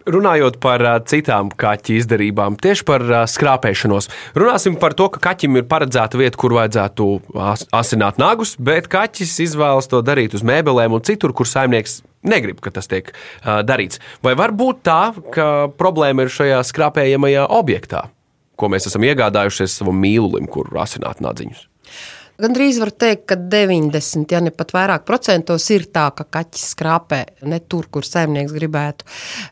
Runājot 0.09 0.57
par 0.63 0.81
uh, 0.81 0.97
citām 1.05 1.51
kaķa 1.53 1.93
izdarībām, 1.99 2.55
tieši 2.61 2.85
par 2.87 3.03
uh, 3.05 3.23
skrāpēšanos, 3.29 4.09
runāsim 4.37 4.77
par 4.81 4.95
to, 4.97 5.09
ka 5.13 5.21
kaķim 5.29 5.59
ir 5.59 5.67
paredzēta 5.69 6.17
vieta, 6.17 6.39
kur 6.41 6.55
vajadzētu 6.57 7.09
as 7.37 7.67
asināt 7.75 8.17
nagus, 8.21 8.55
bet 8.57 8.89
kaķis 8.91 9.35
izvēlas 9.45 9.91
to 9.91 10.01
darīt 10.05 10.33
uz 10.37 10.45
mēbelēm 10.47 10.97
un 10.97 11.05
citur, 11.05 11.35
kur 11.37 11.49
saimnieks 11.49 11.99
negrib, 12.25 12.61
ka 12.65 12.73
tas 12.73 12.89
tiek 12.89 13.11
uh, 13.13 13.61
darīts. 13.65 14.01
Vai 14.25 14.33
var 14.39 14.55
būt 14.57 14.81
tā, 14.87 15.01
ka 15.35 15.47
problēma 15.77 16.25
ir 16.25 16.33
šajā 16.33 16.63
skrāpējamajā 16.71 17.45
objektā, 17.61 18.07
ko 18.57 18.71
mēs 18.73 18.89
esam 18.89 19.05
iegādājušies 19.05 19.81
savam 19.81 20.01
mīlulim, 20.01 20.49
kur 20.49 20.69
asināt 20.81 21.21
nadziņus? 21.21 21.67
Gan 22.41 22.55
drīz 22.57 22.79
var 22.81 22.89
teikt, 22.89 23.27
ka 23.29 23.35
90, 23.37 24.31
ja 24.33 24.39
ne 24.41 24.49
pat 24.49 24.71
vairāk 24.73 25.03
procentos 25.05 25.67
ir 25.69 25.83
tā, 25.93 26.07
ka 26.17 26.25
kaķis 26.25 26.71
skrāpē 26.73 27.19
ne 27.45 27.59
tur, 27.69 27.85
kur 27.93 28.01
saimnieks 28.07 28.55
gribētu. 28.55 29.05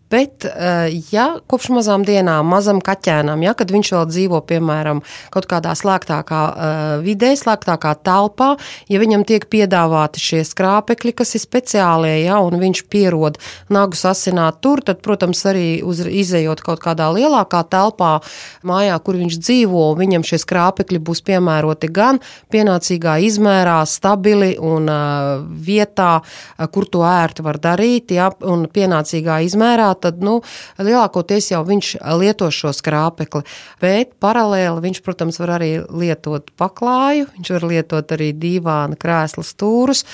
Bet, 0.10 0.42
eh, 0.46 0.90
ja 1.14 1.26
kopš 1.46 1.68
mazām 1.76 2.02
dienām, 2.02 2.48
mazam 2.50 2.80
kaķēnam, 2.82 3.44
ja, 3.46 3.54
kad 3.54 3.70
viņš 3.70 3.92
vēl 3.94 4.08
dzīvo, 4.10 4.40
piemēram, 4.50 5.04
kaut 5.30 5.46
kādā 5.46 5.76
slēgtākā 5.78 6.40
eh, 6.50 6.94
vidē, 7.06 7.36
slēgtākā 7.38 7.92
telpā, 8.02 8.56
ja 8.90 9.02
viņam 9.04 9.28
tiek 9.30 9.46
piedāvāti 9.46 10.24
šie 10.24 10.42
skrāpekļi, 10.50 11.14
kas 11.22 11.36
ir 11.38 11.46
speciālie, 11.46 12.16
ja, 12.24 12.42
viņš 12.42 12.84
pierod 12.90 13.38
nagu 13.70 13.94
sasināt 13.94 14.64
tur, 14.66 14.82
tad, 14.82 15.04
protams, 15.06 15.44
arī 15.46 15.84
uz, 15.86 16.02
izējot 16.02 16.66
kaut 16.66 16.82
kādā 16.82 17.12
lielākā 17.14 17.62
telpā, 17.70 18.18
mājā, 18.66 18.98
kur 19.06 19.22
viņš 19.22 19.38
dzīvo, 19.46 19.86
viņam 20.02 20.26
šie 20.26 20.42
skrāpekļi 20.42 21.04
būs 21.06 21.22
piemēroti 21.30 21.94
gan 21.94 22.18
pienācīgi 22.50 22.79
pienācīgā 22.80 23.20
izmērā, 23.28 23.84
stabili 23.86 24.56
un 24.58 24.88
uh, 24.90 25.44
vietā, 25.44 26.22
uh, 26.22 26.68
kur 26.72 26.86
to 26.88 27.04
ērti 27.04 27.44
var 27.44 27.60
darīt, 27.60 28.12
ja, 28.12 28.32
un 28.42 28.68
pienācīgā 28.68 29.42
izmērā, 29.46 29.94
tad 30.00 30.22
nu, 30.22 30.42
lielākoties 30.80 31.52
jau 31.52 31.64
viņš 31.66 31.98
lieto 32.20 32.50
šo 32.52 32.72
skrāpekli. 32.74 33.44
Bet 33.82 34.16
paralēli 34.20 34.82
viņš, 34.88 35.02
protams, 35.04 35.40
var 35.40 35.58
arī 35.60 35.84
lietot 35.90 36.52
paklāju, 36.58 37.28
viņš 37.36 37.52
var 37.58 37.68
lietot 37.68 38.12
arī 38.16 38.34
divāna 38.34 38.96
krēsla 39.00 39.44
stūrus. 39.44 40.06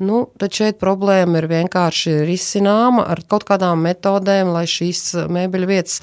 Nu, 0.00 0.22
tad 0.40 0.54
šeit 0.56 0.78
problēma 0.80 1.42
ir 1.42 1.46
vienkārši 1.50 2.22
risināma 2.24 3.04
ar 3.12 3.20
kaut 3.28 3.44
kādām 3.48 3.82
metodēm, 3.84 4.52
lai 4.54 4.64
šīs 4.70 5.02
mēbeļu 5.30 5.68
vietas 5.68 5.98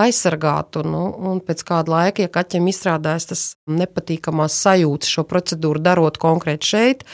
aizsargātu. 0.00 0.84
Nu, 0.88 1.04
un 1.28 1.42
pēc 1.44 1.60
kāda 1.68 1.92
laika, 1.92 2.24
ja 2.24 2.32
kaķim 2.32 2.70
izstrādājas 2.72 3.28
tas 3.30 3.44
nepatīkamās 3.68 4.56
sajūtas 4.64 5.12
šo 5.16 5.26
procedūru 5.28 5.82
darot 5.84 6.18
konkrēti 6.22 6.72
šeit, 6.72 7.04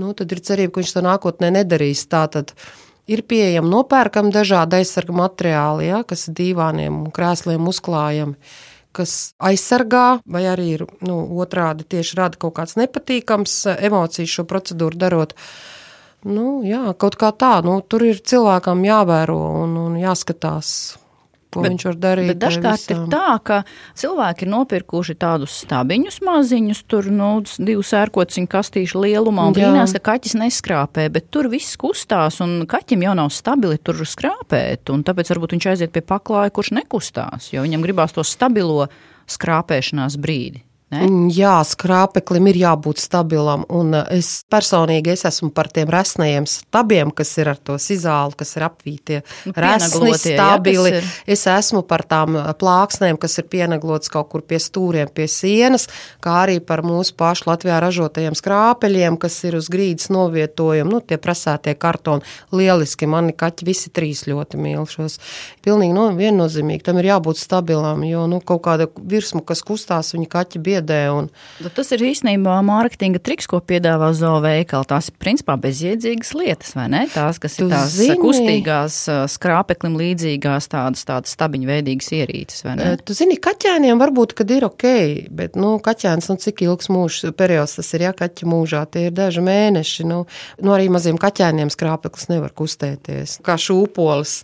nu, 0.00 0.14
tad 0.16 0.32
ir 0.32 0.40
cerība, 0.44 0.72
ka 0.74 0.82
viņš 0.82 0.96
to 0.96 1.04
nākotnē 1.04 1.52
nedarīs. 1.60 2.06
Tātad 2.10 2.56
ir 3.10 3.22
pieejami 3.28 3.70
nopērkami 3.76 4.32
dažādi 4.34 4.80
aizsarga 4.80 5.18
materiāli, 5.20 5.90
ja, 5.92 6.00
kas 6.08 6.30
divāniem 6.32 7.04
un 7.04 7.12
krēsliem 7.14 7.68
uzklājami 7.70 8.40
kas 8.94 9.34
aizsargā, 9.42 10.20
vai 10.24 10.44
arī 10.50 10.66
ir 10.78 10.86
nu, 11.06 11.20
otrādi 11.42 11.86
tieši 11.96 12.18
rada 12.20 12.40
kaut 12.40 12.56
kāds 12.58 12.78
nepatīkams 12.80 13.56
emocijas 13.76 14.38
šo 14.38 14.46
procedūru 14.48 15.00
darot. 15.00 15.36
Nu, 16.24 16.62
jā, 16.64 16.86
kaut 16.96 17.18
kā 17.20 17.34
tā, 17.36 17.58
nu, 17.66 17.76
tur 17.84 18.06
ir 18.06 18.22
cilvēkam 18.24 18.84
jāvēro 18.86 19.36
un, 19.64 19.74
un 19.76 19.98
jāskatās, 20.00 20.70
ko 21.54 21.64
bet, 21.64 21.74
viņš 21.74 21.86
var 21.88 21.98
darīt. 22.02 22.30
Bet 22.32 22.40
dažkārt 22.42 22.92
ir 22.94 23.00
tā, 23.12 23.30
ka 23.46 23.60
cilvēki 24.00 24.46
ir 24.46 24.52
nopirkuši 24.52 25.16
tādus 25.20 25.56
stabiņus 25.62 26.20
maziņus, 26.26 26.82
tur 26.90 27.08
nu, 27.14 27.30
divu 27.58 27.86
sērkociņu 27.86 28.50
kastīšu 28.50 29.04
lielumā 29.04 29.48
un 29.50 29.56
brīnās, 29.56 29.94
ka 29.96 30.02
kaķis 30.12 30.36
neskrāpē, 30.42 31.08
bet 31.14 31.30
tur 31.34 31.48
viss 31.52 31.78
kustās 31.80 32.40
un 32.44 32.66
kaķim 32.70 33.06
jau 33.06 33.16
nav 33.18 33.32
stabili 33.34 33.80
tur 33.80 34.02
skrāpēt, 34.04 34.92
un 34.94 35.06
tāpēc 35.06 35.32
varbūt 35.34 35.56
viņš 35.56 35.70
aiziet 35.72 35.94
pie 35.94 36.04
paklāja, 36.04 36.52
kurš 36.54 36.74
nekustās, 36.80 37.52
jo 37.54 37.64
viņam 37.64 37.86
gribās 37.86 38.16
to 38.16 38.26
stabilo 38.26 38.88
skrāpēšanās 39.30 40.18
brīdi. 40.20 40.64
Ne? 40.92 41.06
Mm, 41.08 41.28
jā, 41.32 41.54
skrāpeklim 41.66 42.48
ir 42.50 42.58
jābūt 42.60 43.00
stabilam. 43.02 43.64
Uh, 43.72 43.96
es 44.14 44.44
personīgi 44.52 45.14
es 45.14 45.24
esmu 45.26 45.50
par 45.54 45.70
tiem 45.72 45.90
resnajiem 45.90 46.46
stabiem, 46.48 47.10
kas 47.14 47.32
ir 47.40 47.50
ar 47.54 47.58
to 47.58 47.76
izāli, 47.78 48.36
kas 48.38 48.54
ir 48.58 48.66
apvītie. 48.66 49.20
Nu, 49.48 49.54
resni, 49.64 50.12
stabili. 50.20 50.92
Jā, 50.94 51.02
es 51.36 51.44
esmu 51.50 51.82
par 51.88 52.04
tām 52.08 52.38
uh, 52.38 52.50
plāksnēm, 52.58 53.18
kas 53.20 53.38
ir 53.40 53.48
pienaglotas 53.50 54.12
kaut 54.12 54.30
kur 54.32 54.44
pie 54.46 54.60
stūriem, 54.62 55.10
pie 55.14 55.26
sienas, 55.30 55.88
kā 56.24 56.36
arī 56.44 56.58
par 56.64 56.84
mūsu 56.86 57.16
pašu 57.18 57.48
Latvijā 57.50 57.80
ražotajiem 57.82 58.36
skrāpeļiem, 58.38 59.18
kas 59.20 59.40
ir 59.48 59.58
uz 59.58 59.70
grīdas 59.72 60.10
novietojumi. 60.14 60.90
Nu, 60.94 61.00
tie 61.00 61.18
prasētie 61.20 61.74
kartoni 61.80 62.24
lieliski. 62.54 63.08
Mani 63.10 63.34
kaķi 63.36 63.66
visi 63.66 63.92
trīs 63.94 64.26
ļoti 64.30 64.60
mīl 64.60 64.86
šos. 64.90 65.18
Pilnīgi 65.64 65.96
no, 65.96 66.06
viennozīmīgi 66.14 66.84
tam 66.86 67.00
ir 67.00 67.10
jābūt 67.14 67.40
stabilam, 67.40 68.04
jo 68.06 68.28
nu, 68.30 68.40
kaut 68.44 68.62
kāda 68.68 68.90
virsma, 69.00 69.42
kas 69.46 69.64
kustās, 69.66 70.12
viņa 70.14 70.30
kaķi 70.30 70.62
biedē 70.64 70.83
biedē. 70.84 71.00
Un... 71.12 71.28
Bet 71.64 71.74
tas 71.78 71.90
ir 71.94 72.04
īstenībā 72.04 72.56
mārketinga 72.64 73.20
triks, 73.24 73.48
ko 73.50 73.60
piedāvā 73.64 74.12
zooveikali. 74.16 74.88
Tās 74.90 75.08
ir 75.10 75.16
principā 75.20 75.56
bezjēdzīgas 75.60 76.32
lietas, 76.36 76.74
vai 76.76 76.88
ne? 76.92 77.04
Tās, 77.12 77.40
kas 77.42 77.56
tu 77.58 77.66
ir 77.66 77.72
tās 77.72 77.94
zini... 77.96 78.18
kustīgās, 78.20 78.98
skrāpeklim 79.34 79.96
līdzīgās, 80.00 80.68
tādas, 80.72 81.04
tādas 81.08 81.34
stabiņu 81.34 81.70
veidīgas 81.70 82.12
ierīces, 82.14 82.64
vai 82.66 82.76
ne? 82.80 82.90
Tu 83.00 83.16
zini, 83.16 83.38
kaķēniem 83.42 84.00
varbūt, 84.02 84.36
kad 84.38 84.52
ir 84.54 84.68
ok, 84.68 84.86
bet, 85.34 85.58
nu, 85.60 85.76
kaķēns, 85.84 86.30
nu, 86.30 86.38
cik 86.40 86.64
ilgs 86.66 86.90
mūžs 86.92 87.32
periods 87.38 87.78
tas 87.80 87.92
ir, 87.96 88.06
ja 88.08 88.14
kaķa 88.16 88.48
mūžā, 88.50 88.84
tie 88.92 89.08
ir 89.08 89.16
daži 89.16 89.44
mēneši, 89.44 90.08
nu, 90.10 90.24
nu 90.62 90.76
arī 90.76 90.90
maziem 90.92 91.18
kaķēniem 91.20 91.72
skrāpeklis 91.72 92.30
nevar 92.32 92.54
kustēties, 92.56 93.40
kā 93.44 93.58
šūpolis. 93.60 94.42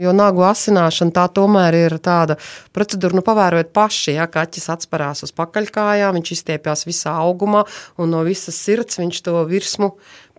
Jo 0.00 0.14
nagu 0.16 0.40
asināšana 0.48 1.12
tā 1.12 1.26
tomēr 1.36 1.76
ir 1.76 1.94
tāda 2.00 2.38
procedūra, 2.72 3.18
nu, 3.18 3.24
pavērojiet 3.26 3.68
paši, 3.76 4.14
ja 4.16 4.24
kaķis 4.32 4.70
atsparās 4.72 5.26
uz 5.26 5.34
pakaļkājām, 5.36 6.16
viņš 6.16 6.32
izstiepjas 6.38 6.86
visā 6.88 7.12
augumā 7.20 7.66
un 8.00 8.14
no 8.14 8.22
visas 8.24 8.56
sirds 8.56 8.96
viņš 9.02 9.20
to 9.26 9.36
virsmu 9.50 9.90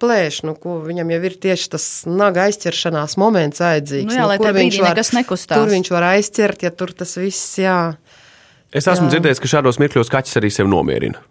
plēš, 0.01 0.41
nu, 0.49 0.55
ko 0.57 0.79
viņam 0.81 1.13
jau 1.13 1.21
ir 1.29 1.37
tieši 1.45 1.69
tas 1.75 1.87
naga 2.09 2.47
aizķeršanās 2.49 3.19
moments 3.21 3.61
vajadzīgs. 3.61 4.09
Nu, 4.09 4.17
jā, 4.17 4.25
nu, 4.25 4.31
lai 4.33 4.39
tur 4.41 4.57
viņš 4.57 4.81
var, 4.81 4.95
nekas 4.95 5.13
nekustās. 5.19 5.61
Tur 5.61 5.73
viņš 5.75 5.93
var 5.93 6.09
aizķert, 6.15 6.65
ja 6.65 6.73
tur 6.73 6.95
tas 6.97 7.13
viss, 7.21 7.59
jā. 7.61 7.79
Es 8.73 8.87
esmu 8.87 9.11
jā. 9.11 9.17
dzirdējis, 9.17 9.43
ka 9.43 9.57
šādos 9.59 9.77
mirkļos 9.83 10.09
kaķis 10.09 10.41
arī 10.41 10.49
sevi 10.57 10.73
nomierina. 10.73 11.21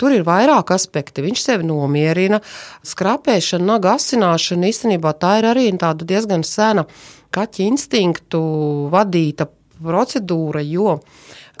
Tur 0.00 0.14
ir 0.16 0.22
vairāk 0.24 0.70
aspekti. 0.72 1.20
Viņš 1.20 1.40
sevi 1.42 1.66
nomierina. 1.68 2.38
Skrapēšana, 2.88 3.66
naga 3.74 3.98
asināšana 3.98 4.70
īstenībā 4.70 5.12
tā 5.20 5.34
ir 5.42 5.48
arī 5.50 5.66
diezgan 6.08 6.46
sena 6.46 6.86
kaķa 7.34 7.64
instinktu 7.66 8.40
vadīta 8.92 9.46
procedūra, 9.84 10.64
jo 10.64 10.98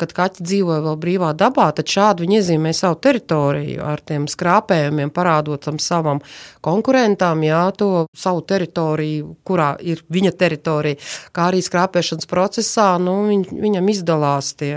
kad 0.00 0.14
kaķi 0.16 0.44
dzīvoja 0.46 0.80
vēl 0.84 0.96
brīvā 1.00 1.30
dabā, 1.36 1.66
tad 1.76 1.90
šādi 1.90 2.24
viņi 2.24 2.38
iezīmē 2.38 2.72
savu 2.76 2.96
teritoriju 3.04 3.82
ar 3.84 4.00
tiem 4.06 4.24
skrāpējumiem, 4.30 5.12
parādot 5.12 5.66
tam 5.66 5.80
savam 5.82 6.22
konkurentam, 6.64 7.42
jā, 7.44 7.60
to 7.76 8.06
savu 8.16 8.40
teritoriju, 8.48 9.34
kurā 9.44 9.74
ir 9.84 10.00
viņa 10.08 10.32
teritorija, 10.40 11.00
kā 11.36 11.50
arī 11.50 11.60
skrāpēšanas 11.64 12.30
procesā, 12.30 12.88
nu, 13.02 13.18
viņ, 13.28 13.44
viņam 13.60 13.90
izdalās 13.92 14.54
tie 14.60 14.72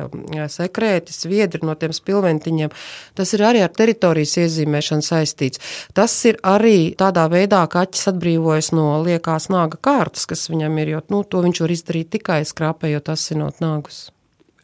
sekrēti, 0.52 1.16
sviedri 1.16 1.64
no 1.64 1.78
tiem 1.80 1.96
spilventiņiem. 1.96 2.74
Tas 3.16 3.34
ir 3.38 3.46
arī 3.48 3.64
ar 3.64 3.72
teritorijas 3.72 4.36
iezīmēšanu 4.44 5.08
saistīts. 5.08 5.64
Tas 5.96 6.18
ir 6.28 6.40
arī 6.44 6.94
tādā 7.00 7.30
veidā, 7.32 7.64
ka 7.72 7.84
kaķis 7.84 8.12
atbrīvojas 8.14 8.72
no 8.76 8.88
liekās 9.04 9.50
nāga 9.52 9.80
kārtas, 9.84 10.28
kas 10.30 10.46
viņam 10.52 10.78
ir, 10.84 10.94
jo 10.96 11.02
nu, 11.12 11.24
to 11.28 11.42
viņš 11.44 11.64
var 11.64 11.74
izdarīt 11.74 12.12
tikai 12.18 12.42
skrāpējot, 12.48 13.12
asinot 13.34 13.64
nāgus. 13.64 14.10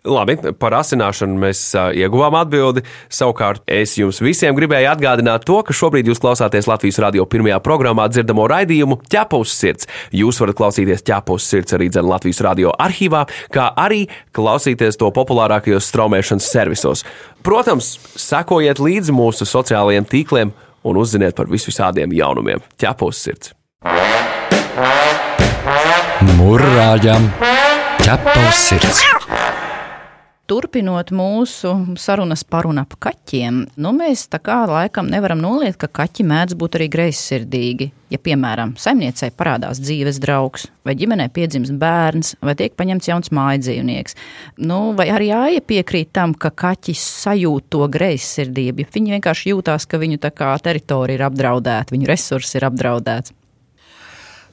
Labi, 0.07 0.37
par 0.55 0.71
asināšanu 0.77 1.35
mēs 1.41 1.59
ieguvām 1.75 2.37
atbildi. 2.39 2.85
Savukārt 3.11 3.65
es 3.67 3.97
jums 3.99 4.21
visiem 4.23 4.55
gribēju 4.55 4.87
atgādināt 4.93 5.43
to, 5.43 5.57
ka 5.67 5.75
šobrīd 5.75 6.07
jūs 6.07 6.21
klausāties 6.23 6.69
Latvijas 6.71 7.01
radio 7.03 7.25
pirmajā 7.27 7.57
programmā 7.65 8.05
dzirdamo 8.07 8.45
raidījumu 8.47 9.01
ķepus 9.11 9.57
sirds. 9.59 9.89
Jūs 10.15 10.39
varat 10.39 10.55
klausīties 10.61 11.03
ķepus 11.03 11.49
sirds 11.51 11.75
arī 11.75 11.89
dzen 11.91 12.07
Latvijas 12.07 12.39
radio 12.47 12.71
arhīvā, 12.79 13.25
kā 13.51 13.67
arī 13.75 14.05
klausīties 14.31 14.97
to 15.01 15.11
populārākajos 15.11 15.91
straumēšanas 15.91 16.47
servisos. 16.47 17.03
Protams, 17.43 17.97
sekojiet 18.15 18.79
līdzi 18.79 19.19
mūsu 19.19 19.43
sociālajiem 19.51 20.07
tīkliem 20.07 20.55
un 20.87 21.03
uzziniet 21.03 21.35
par 21.35 21.51
visvisādiem 21.51 22.15
jaunumiem. 22.15 22.63
Ķepus 22.79 23.25
sirds! 23.27 23.51
Mūrāģam! 26.39 27.33
Ķepaus 27.99 28.59
sirds! 28.69 28.99
Turpinot 30.49 31.11
mūsu 31.13 31.69
sarunas 32.01 32.41
par 32.41 32.65
un 32.65 32.79
ap 32.81 32.95
kaķiem, 33.03 33.59
nu 33.77 33.91
mēs 33.93 34.23
tā 34.33 34.39
kā 34.41 34.63
laikam 34.65 35.05
nevaram 35.11 35.37
noliekt, 35.43 35.77
ka 35.83 35.89
kaķi 35.99 36.25
mēdz 36.25 36.55
būt 36.57 36.79
arī 36.79 36.87
greizsirdīgi. 36.95 37.89
Ja, 38.09 38.17
piemēram, 38.17 38.73
saimniecei 38.81 39.29
parādās 39.37 39.77
dzīves 39.83 40.17
draugs, 40.23 40.65
vai 40.87 40.95
ģimenē 40.97 41.27
piedzimst 41.35 41.75
bērns, 41.77 42.33
vai 42.41 42.55
tiek 42.57 42.73
paņemts 42.79 43.11
jauns 43.11 43.29
mājdzīvnieks, 43.37 44.17
nu, 44.65 44.79
vai 44.97 45.11
arī 45.13 45.29
Aija 45.37 45.61
piekrīt 45.61 46.09
tam, 46.17 46.33
ka 46.33 46.49
kaķi 46.49 46.97
sajūt 46.97 47.69
to 47.69 47.85
greizsirdību. 47.93 48.89
Viņi 48.95 49.19
vienkārši 49.19 49.53
jūtās, 49.53 49.85
ka 49.85 50.01
viņu 50.01 50.17
teritorija 50.25 51.19
ir 51.19 51.27
apdraudēta, 51.29 51.93
viņu 51.93 52.09
resursi 52.09 52.57
ir 52.57 52.71
apdraudēti. 52.71 53.37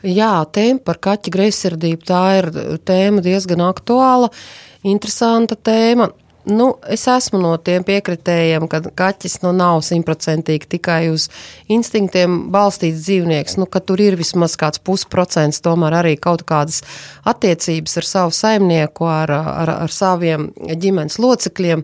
Jā, 0.07 0.45
tēma 0.55 0.85
par 0.87 1.01
kaķa 1.03 1.33
greizsirdību 1.35 2.07
tā 2.07 2.23
ir 2.39 2.51
tēma 2.87 3.25
diezgan 3.25 3.65
aktuāla. 3.67 4.31
Uh, 4.31 4.63
interesanta 4.91 5.57
tēma. 5.57 6.11
Nu, 6.47 6.69
es 6.87 7.03
esmu 7.11 7.41
no 7.43 7.57
tiem 7.59 7.83
piekritējiem, 7.83 8.69
ka 8.71 8.79
kaķis 8.95 9.41
nu, 9.43 9.51
nav 9.57 9.81
simtprocentīgi 9.83 10.69
tikai 10.77 11.09
uz 11.11 11.25
instinktiem 11.75 12.37
balstīts 12.55 13.01
dzīvnieks, 13.03 13.57
nu, 13.59 13.67
tur 13.67 14.03
ir 14.05 14.15
vismaz 14.15 14.55
kāds 14.61 14.79
pusprocents, 14.79 15.59
tomēr 15.65 15.97
arī 16.05 16.13
kaut 16.23 16.45
kādas 16.47 16.85
attiecības 17.27 17.99
ar 17.99 18.07
savu 18.07 18.37
saimnieku, 18.39 19.09
ar, 19.11 19.35
ar, 19.35 19.75
ar 19.89 19.91
saviem 19.91 20.53
ģimenes 20.71 21.19
locekļiem. 21.19 21.83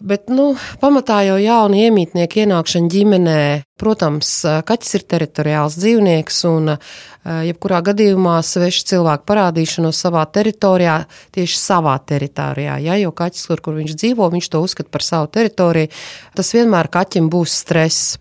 Bet, 0.00 0.30
nu, 0.32 0.54
pamatā 0.80 1.18
jau 1.26 1.36
jauni 1.36 1.82
iemītnieki 1.84 2.46
ienākšana 2.46 2.88
ģimenē, 2.88 3.40
protams, 3.80 4.30
kaķis 4.68 4.96
ir 4.96 5.04
teritoriāls 5.12 5.76
dzīvnieks 5.76 6.38
un 6.48 6.72
jebkurā 7.20 7.82
gadījumā 7.84 8.38
svešu 8.44 8.86
cilvēku 8.88 9.26
parādīšanos 9.28 9.98
savā 10.00 10.22
teritorijā, 10.32 10.94
tieši 11.36 11.58
savā 11.60 11.98
teritorijā. 12.08 12.78
Ja, 12.80 12.96
jo 12.96 13.12
kaķis, 13.16 13.44
kur, 13.50 13.60
kur 13.64 13.76
viņš 13.76 13.96
dzīvo, 14.00 14.28
viņš 14.32 14.48
to 14.52 14.62
uzskata 14.64 14.92
par 14.92 15.04
savu 15.04 15.28
teritoriju. 15.36 15.90
Tas 16.36 16.52
vienmēr 16.56 16.88
kaķim 16.92 17.28
būs 17.32 17.58
stress. 17.60 18.16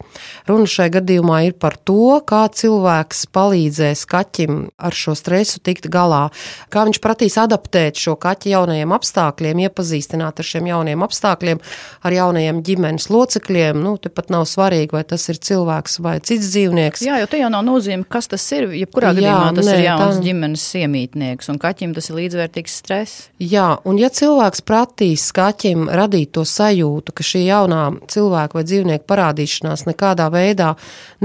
Runa 0.50 0.68
šai 0.68 0.90
gadījumā 0.98 1.42
ir 1.48 1.56
par 1.60 1.78
to, 1.80 2.20
kā 2.28 2.42
cilvēks 2.52 3.26
palīdzēs 3.36 4.04
kaķim 4.10 4.60
ar 4.76 4.96
šo 4.96 5.16
stresu 5.16 5.64
tikt 5.64 5.88
galā, 5.92 6.26
kā 6.72 6.84
viņš 6.88 7.00
prasīs 7.04 7.40
adaptēt 7.40 8.00
šo 8.00 8.18
kaķi 8.20 8.52
jaunajiem 8.56 8.96
apstākļiem, 9.00 9.64
iepazīstināt 9.68 10.44
ar 10.44 10.52
šiem 10.52 10.72
jauniem 10.74 11.08
apstākļiem, 11.08 11.64
ar 12.06 12.16
jaunajiem 12.16 12.62
ģimenes 12.66 13.10
locekļiem. 13.12 13.80
Nu, 13.84 13.96
Tepat 14.02 14.32
nav 14.34 14.46
svarīgi, 14.50 14.94
vai 14.96 15.04
tas 15.08 15.26
ir 15.32 15.40
cilvēks 15.44 16.00
vai 16.04 16.18
cits 16.24 16.52
dzīvnieks. 16.54 17.04
Jā, 17.08 17.20
jo 17.22 17.30
te 17.30 17.42
jau 17.42 17.50
nav 17.52 17.66
nozīme, 17.68 18.08
kas 18.10 18.30
tas 18.32 18.46
ir. 18.56 18.70
Jebkurā 18.80 19.12
gadījumā 19.18 19.52
tas 19.58 19.68
nē, 19.68 19.76
ir 19.78 19.86
jauns 19.88 20.20
tā... 20.20 20.24
ģimenes 20.28 20.66
iemītnieks, 20.82 21.52
un 21.52 21.60
kaķim 21.62 21.96
tas 21.98 22.10
ir 22.12 22.20
līdzvērtīgs 22.22 22.78
stress. 22.82 23.28
Jā, 23.44 23.68
un 23.90 24.00
ja 24.02 24.12
cilvēks 24.14 24.64
prasīs 24.68 25.30
kaķim 25.36 25.90
radīt 26.00 26.34
to 26.38 26.46
sajūtu, 26.48 27.16
ka 27.16 27.26
šī 27.26 27.46
jaunā 27.48 27.84
cilvēka 28.12 28.60
vai 28.60 28.66
dzīvnieka 28.68 29.08
parādīšanās 29.10 29.86
nekādā 29.90 30.30
veidā 30.34 30.74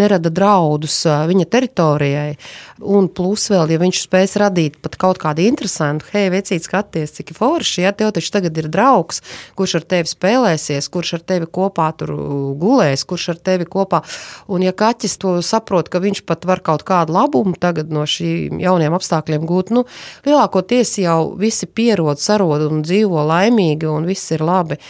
nerada 0.01 0.33
draudus 0.35 1.03
viņa 1.05 1.49
teritorijai, 1.51 2.35
un 2.83 3.07
plus 3.13 3.47
vēl, 3.53 3.71
ja 3.75 3.79
viņš 3.81 4.01
spēs 4.07 4.37
radīt 4.41 4.79
pat 4.83 4.97
kaut 5.01 5.21
kādu 5.23 5.45
interesantu, 5.45 6.09
hei, 6.15 6.27
vecīt, 6.33 6.65
skaties, 6.67 7.15
cik 7.19 7.35
forši, 7.37 7.85
ja 7.85 7.93
tev 7.97 8.13
taču 8.17 8.33
tagad 8.35 8.59
ir 8.59 8.69
draugs, 8.73 9.23
kurš 9.59 9.77
ar 9.81 9.87
tevi 9.95 10.11
spēlēsies, 10.11 10.91
kurš 10.93 11.15
ar 11.19 11.25
tevi 11.33 11.49
kopā 11.59 11.91
tur 11.99 12.15
gulēs, 12.61 13.07
kurš 13.09 13.29
ar 13.35 13.41
tevi 13.51 13.69
kopā, 13.71 14.03
un 14.51 14.67
ja 14.67 14.75
kaķis 14.75 15.19
to 15.23 15.37
saprot, 15.47 15.91
ka 15.93 16.03
viņš 16.03 16.25
pat 16.27 16.47
var 16.49 16.65
kaut 16.65 16.87
kādu 16.89 17.15
labumu 17.15 17.55
tagad 17.61 17.93
no 17.95 18.07
šīm 18.09 18.61
jauniem 18.63 18.97
apstākļiem 18.99 19.47
gūt. 19.49 19.75
Nu, 19.75 19.87
lielākoties 20.27 20.99
jau 21.05 21.35
visi 21.39 21.71
pierod, 21.71 22.23
sarod 22.23 22.67
un 22.69 22.85
dzīvo 22.87 23.27
laimīgi, 23.31 23.91
un 23.91 24.09
viss 24.09 24.35
ir 24.35 24.45
labi. 24.45 24.81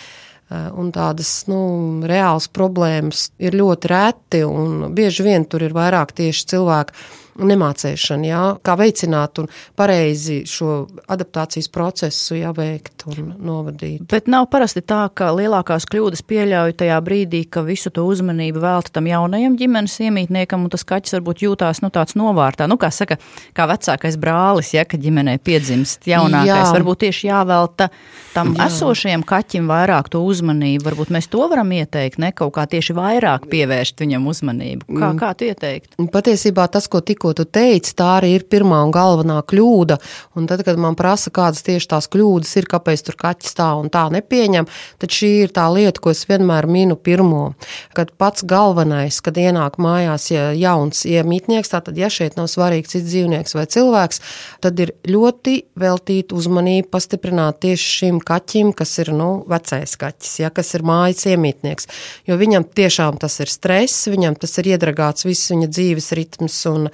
Eh, 0.52 0.68
un 0.76 0.90
tādas 0.92 1.46
nu, 1.48 1.58
reālas 2.04 2.50
problēmas 2.52 3.30
ir 3.40 3.56
ļoti 3.56 3.90
reti, 3.90 4.42
un 4.44 4.90
bieži 4.94 5.24
vien 5.24 5.46
tur 5.48 5.64
ir 5.64 5.72
vairāk 5.76 6.12
tieši 6.16 6.50
cilvēki 6.52 7.06
nemācēšana, 7.38 8.28
jā, 8.28 8.42
kā 8.64 8.76
veicināt 8.78 9.40
un 9.42 9.48
pareizi 9.78 10.42
šo 10.48 10.84
adaptācijas 11.10 11.70
procesu 11.72 12.38
jāveikt 12.38 13.06
un 13.10 13.32
novadīt. 13.44 14.04
Bet 14.10 14.28
nav 14.30 14.48
parasti 14.52 14.84
tā, 14.84 15.02
ka 15.14 15.32
lielākās 15.34 15.86
kļūdas 15.90 16.24
pieļauj 16.28 16.76
tajā 16.82 16.98
brīdī, 17.04 17.44
ka 17.50 17.64
visu 17.66 17.92
to 17.94 18.06
uzmanību 18.08 18.62
velta 18.62 18.94
tam 18.94 19.08
jaunajam 19.10 19.58
ģimenes 19.60 19.96
iemītniekam, 20.06 20.66
un 20.66 20.72
tas 20.72 20.86
kaķis 20.88 21.18
varbūt 21.18 21.44
jūtās 21.46 21.82
nu, 21.84 21.90
tāds 21.94 22.16
novārtā. 22.18 22.68
Nu, 22.70 22.78
kā 22.80 22.90
saka, 22.94 23.18
kā 23.56 23.68
vecākais 23.70 24.18
brālis, 24.20 24.74
ja, 24.76 24.86
ka 24.88 25.00
ģimenē 25.00 25.36
piedzimst 25.44 26.08
jaunākais, 26.08 26.68
Jā. 26.68 26.72
varbūt 26.76 27.04
tieši 27.06 27.28
jāvelta 27.28 27.90
tam 28.34 28.54
Jā. 28.54 28.68
esošajam 28.68 29.24
kaķim 29.26 29.68
vairāk 29.70 30.10
to 30.12 30.22
uzmanību. 30.26 30.84
Varbūt 30.88 31.12
mēs 31.14 31.28
to 31.32 31.44
varam 31.50 31.70
ieteikt, 31.74 32.20
ne 32.22 32.32
kaut 32.36 32.54
kā 32.56 32.66
tieši 32.70 32.96
vairāk 32.96 33.48
pievērst 33.50 34.02
viņam 34.02 34.26
uzmanību. 34.30 34.88
Kā, 34.88 35.10
mm. 35.10 35.20
kā 35.20 35.32
tu 35.38 35.48
ieteikt? 35.48 35.94
Patiesībā 36.14 36.66
tas, 36.72 36.88
ko 36.90 37.00
tikko 37.24 37.32
tu 37.32 37.44
teici, 37.48 37.94
tā 37.96 38.18
arī 38.18 38.34
ir 38.36 38.44
pirmā 38.44 38.82
un 38.84 38.92
galvenā 38.92 39.40
kļūda. 39.48 39.96
Un 40.36 40.46
tad, 40.46 40.62
kad 40.64 40.76
man 40.76 40.94
prasa, 40.94 41.30
kādas 41.32 41.64
tieši 41.64 41.88
tās 41.88 42.08
kļūdas 42.12 42.52
ir, 42.60 42.66
kāpēc 42.68 43.04
tur 43.06 43.16
kaķis 43.16 43.56
tā 43.56 43.70
un 43.80 43.88
tā 43.88 44.10
nepieņem, 44.12 44.66
tad 45.00 45.10
šī 45.10 45.30
ir 45.46 45.54
tā 45.54 45.64
lieta, 45.72 46.00
ko 46.00 46.12
es 46.12 46.26
vienmēr 46.28 46.68
minu 46.68 46.96
pirmo. 46.96 47.54
Kad 47.96 48.12
pats 48.18 48.44
galvenais, 48.44 49.20
kad 49.24 49.36
ienāk 49.40 49.78
mājās 49.80 50.28
ja 50.30 50.50
jauns 50.52 51.04
iemītnieks, 51.08 51.72
tātad, 51.72 51.96
ja 51.96 52.10
šeit 52.12 52.36
nav 52.36 52.50
svarīgs 52.52 52.92
cits 52.92 53.08
dzīvnieks 53.08 53.56
vai 53.56 53.64
cilvēks, 53.64 54.20
tad 54.60 54.84
ir 54.84 54.92
ļoti 55.08 55.56
veltīt 55.80 56.34
uzmanību, 56.36 56.90
pastiprināt 56.92 57.62
tieši 57.64 57.90
šim 58.00 58.20
kaķim, 58.20 58.74
kas 58.76 58.98
ir 59.00 59.14
nu, 59.16 59.30
vecais 59.48 59.96
kaķis, 59.96 60.34
ja, 60.44 60.52
kas 60.52 60.74
ir 60.76 60.84
mājas 60.84 61.24
iemītnieks. 61.32 61.88
Jo 62.28 62.36
viņam 62.40 62.68
tiešām 62.68 63.16
tas 63.22 63.40
ir 63.40 63.52
stress, 63.52 64.08
viņam 64.12 64.36
tas 64.40 64.58
ir 64.60 64.74
iedragāts 64.74 65.24
viss 65.24 65.52
viņa 65.54 65.70
dzīves 65.72 66.12
ritms 66.18 66.60
un 66.70 66.88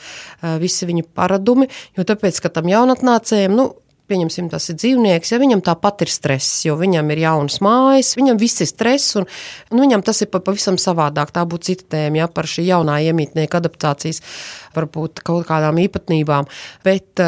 visi 0.63 0.89
viņu 0.89 1.07
paradumi, 1.17 1.69
jo 1.99 2.07
tāpēc, 2.09 2.41
ka 2.43 2.53
tam 2.53 2.71
jaunatnācējiem, 2.71 3.57
nu, 3.57 3.71
pieņemsim, 4.11 4.51
tas 4.53 4.67
ir 4.73 4.79
dzīvnieks, 4.81 5.31
ja 5.33 5.41
viņam 5.41 5.63
tāpat 5.65 6.05
ir 6.05 6.13
stress, 6.13 6.65
jo 6.67 6.77
viņam 6.81 7.13
ir 7.15 7.23
jaunas 7.25 7.61
mājas, 7.65 8.17
viņam 8.19 8.41
viss 8.41 8.65
ir 8.65 8.71
stress, 8.71 9.15
un 9.21 9.29
nu, 9.71 9.83
viņam 9.85 10.05
tas 10.07 10.23
ir 10.25 10.31
pavisam 10.35 10.79
savādāk. 10.81 11.33
Tā 11.35 11.47
būtu 11.49 11.71
cita 11.71 11.87
tēma, 11.97 12.25
ja 12.25 12.29
par 12.31 12.49
šī 12.51 12.67
jaunā 12.69 12.99
iemītnieka 13.07 13.61
adaptācijas 13.61 14.23
varbūt 14.75 15.23
kaut 15.27 15.47
kādām 15.49 15.81
īpatnībām. 15.83 16.47
Bet 16.87 17.23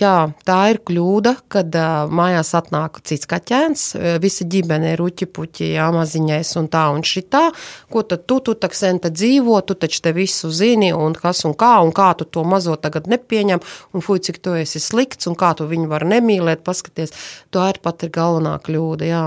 jā, 0.00 0.14
tā 0.46 0.58
ir 0.72 0.80
kļūda, 0.86 1.34
kad 1.52 1.76
mājās 2.10 2.52
atnāk 2.58 3.00
cits 3.06 3.28
kaķēns, 3.30 3.84
visa 4.22 4.46
ģimene 4.50 4.94
ir 4.94 5.02
uķi 5.04 5.28
puķi, 5.30 5.70
jā, 5.76 5.86
maziņais 5.94 6.52
un 6.60 6.70
tā 6.72 6.86
un 6.94 7.04
šitā, 7.06 7.44
ko 7.90 8.02
tad 8.06 8.26
tu, 8.30 8.40
tu 8.44 8.56
tak 8.58 8.74
sen 8.78 8.98
te 9.02 9.12
dzīvo, 9.14 9.60
tu 9.66 9.76
taču 9.78 10.02
te 10.04 10.14
visu 10.16 10.50
zini 10.54 10.90
un 10.94 11.14
kas 11.18 11.44
un 11.48 11.54
kā, 11.58 11.76
un 11.84 11.94
kā 11.94 12.10
tu 12.18 12.26
to 12.26 12.44
mazo 12.46 12.76
tagad 12.80 13.06
nepieņem, 13.10 13.62
un 13.94 14.04
fuj, 14.04 14.22
cik 14.26 14.40
tu 14.42 14.56
esi 14.58 14.82
slikts, 14.82 15.30
un 15.30 15.38
kā 15.38 15.52
tu 15.58 15.68
viņu 15.70 15.90
var 15.90 16.06
nemīlēt, 16.20 16.62
paskaties, 16.66 17.16
tā 17.50 17.72
ir 17.74 17.82
pat 17.82 18.06
ir 18.06 18.14
galvenā 18.14 18.54
kļūda, 18.62 19.10
jā. 19.10 19.24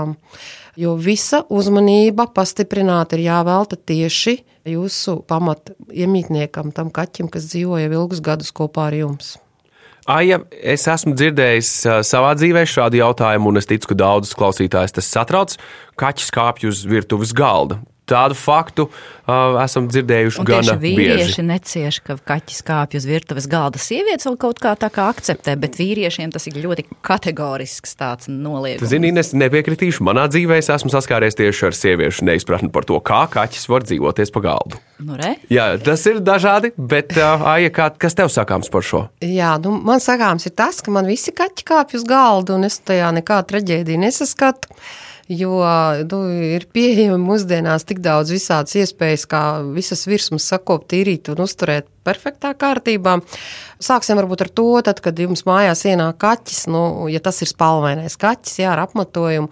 Jo 0.80 0.96
visa 0.98 1.44
uzmanība 1.54 2.26
pastiprināti 2.34 3.18
ir 3.18 3.28
jāvelta 3.28 3.78
tieši 3.78 4.40
jūsu 4.74 5.20
pamat 5.28 5.74
iemītniekam, 5.92 6.72
tam 6.74 6.90
kaķim, 6.94 7.30
kas 7.30 7.46
dzīvo 7.52 7.78
jau 7.82 7.92
ilgus 7.92 8.22
gadus 8.24 8.50
kopā 8.54 8.88
ar 8.90 8.98
jums. 8.98 9.36
Aija, 10.10 10.42
es 10.52 10.82
esmu 10.90 11.14
dzirdējis 11.16 11.70
savā 12.04 12.34
dzīvē 12.36 12.66
šādu 12.68 12.98
jautājumu, 12.98 13.48
un 13.48 13.60
es 13.60 13.68
ticu, 13.70 13.88
ka 13.92 14.00
daudzus 14.02 14.36
klausītājus 14.36 14.98
tas 14.98 15.08
satrauc. 15.08 15.54
Kaķis 16.00 16.28
kāpj 16.34 16.68
uz 16.68 16.82
virtuves 16.88 17.32
galda. 17.36 17.78
Tādu 18.04 18.36
faktu 18.36 18.84
uh, 18.90 19.56
esam 19.62 19.86
dzirdējuši 19.88 20.40
Un 20.42 20.48
gana 20.48 20.74
tieši 20.74 20.80
vīrieši 20.82 21.28
bieži. 21.30 21.44
necieš, 21.48 21.98
ka 22.04 22.16
kaķis 22.20 22.60
kāpj 22.68 22.98
uz 23.00 23.06
virtuves 23.08 23.46
galda. 23.48 23.80
Sievietes 23.80 24.28
vēl 24.28 24.36
kaut 24.42 24.60
kā 24.60 24.74
tā 24.76 24.90
kā 24.92 25.06
akceptē, 25.08 25.54
bet 25.60 25.78
vīriešiem 25.80 26.34
tas 26.34 26.44
ir 26.50 26.58
ļoti 26.60 26.84
kategorisks 27.04 27.96
tāds 27.96 28.28
noliegums. 28.28 28.90
Zini, 28.92 29.12
es 29.20 29.32
nepiekritīšu. 29.32 30.04
Manā 30.04 30.26
dzīvē 30.28 30.58
es 30.60 30.68
esmu 30.74 30.92
saskāries 30.92 31.38
tieši 31.38 31.70
ar 31.70 31.78
sieviešu 31.78 32.28
neizpratni 32.28 32.68
par 32.74 32.84
to, 32.84 33.00
kā 33.00 33.22
kaķis 33.32 33.64
var 33.72 33.86
dzīvoties 33.88 34.34
pa 34.34 34.44
galdu. 34.50 34.82
Nu, 35.00 35.16
re? 35.18 35.34
Jā, 35.52 35.72
tas 35.80 36.04
ir 36.10 36.20
dažādi, 36.24 36.74
bet, 36.76 37.16
uh, 37.16 37.40
Aija, 37.54 37.72
kā, 37.74 37.88
kas 37.98 38.14
tev 38.20 38.28
sakāms 38.32 38.68
par 38.72 38.84
šo? 38.84 39.06
Jā, 39.24 39.54
nu, 39.64 39.72
man 39.80 40.04
sakāms 40.04 40.44
ir 40.46 40.54
tas, 40.54 40.82
ka 40.84 40.92
man 40.94 41.08
visi 41.08 41.32
kaķi 41.34 41.66
kāpj 41.72 41.98
uz 41.98 42.06
galda, 42.08 42.54
un 42.58 42.68
es 42.68 42.78
tajā 42.84 43.08
nekādu 43.16 43.54
traģēdiju 43.54 44.04
nesaskatu. 44.04 44.70
Jo 45.28 45.56
nu, 46.10 46.18
ir 46.28 46.66
pieejami 46.68 47.16
mūsdienās 47.24 47.86
tik 47.88 48.02
daudz 48.04 48.34
visādas 48.34 48.76
iespējas, 48.76 49.24
kā 49.30 49.42
visas 49.72 50.04
virsmas 50.04 50.44
sakopt, 50.50 50.90
tīrīt 50.92 51.30
un 51.32 51.40
uzturēt 51.46 51.88
perfektā 52.04 52.52
kārtībā. 52.60 53.16
Sāksim 53.82 54.18
varbūt 54.20 54.44
ar 54.46 54.50
to, 54.54 54.66
tad, 54.86 55.00
kad 55.04 55.18
jums 55.18 55.44
mājās 55.48 55.84
ienāk 55.88 56.18
kaķis, 56.22 56.66
nu, 56.70 56.82
ja 57.10 57.20
tas 57.24 57.40
ir 57.44 57.50
spalvainais 57.50 58.16
kaķis, 58.20 58.58
jā, 58.62 58.70
ar 58.74 58.84
apmetojumu, 58.86 59.48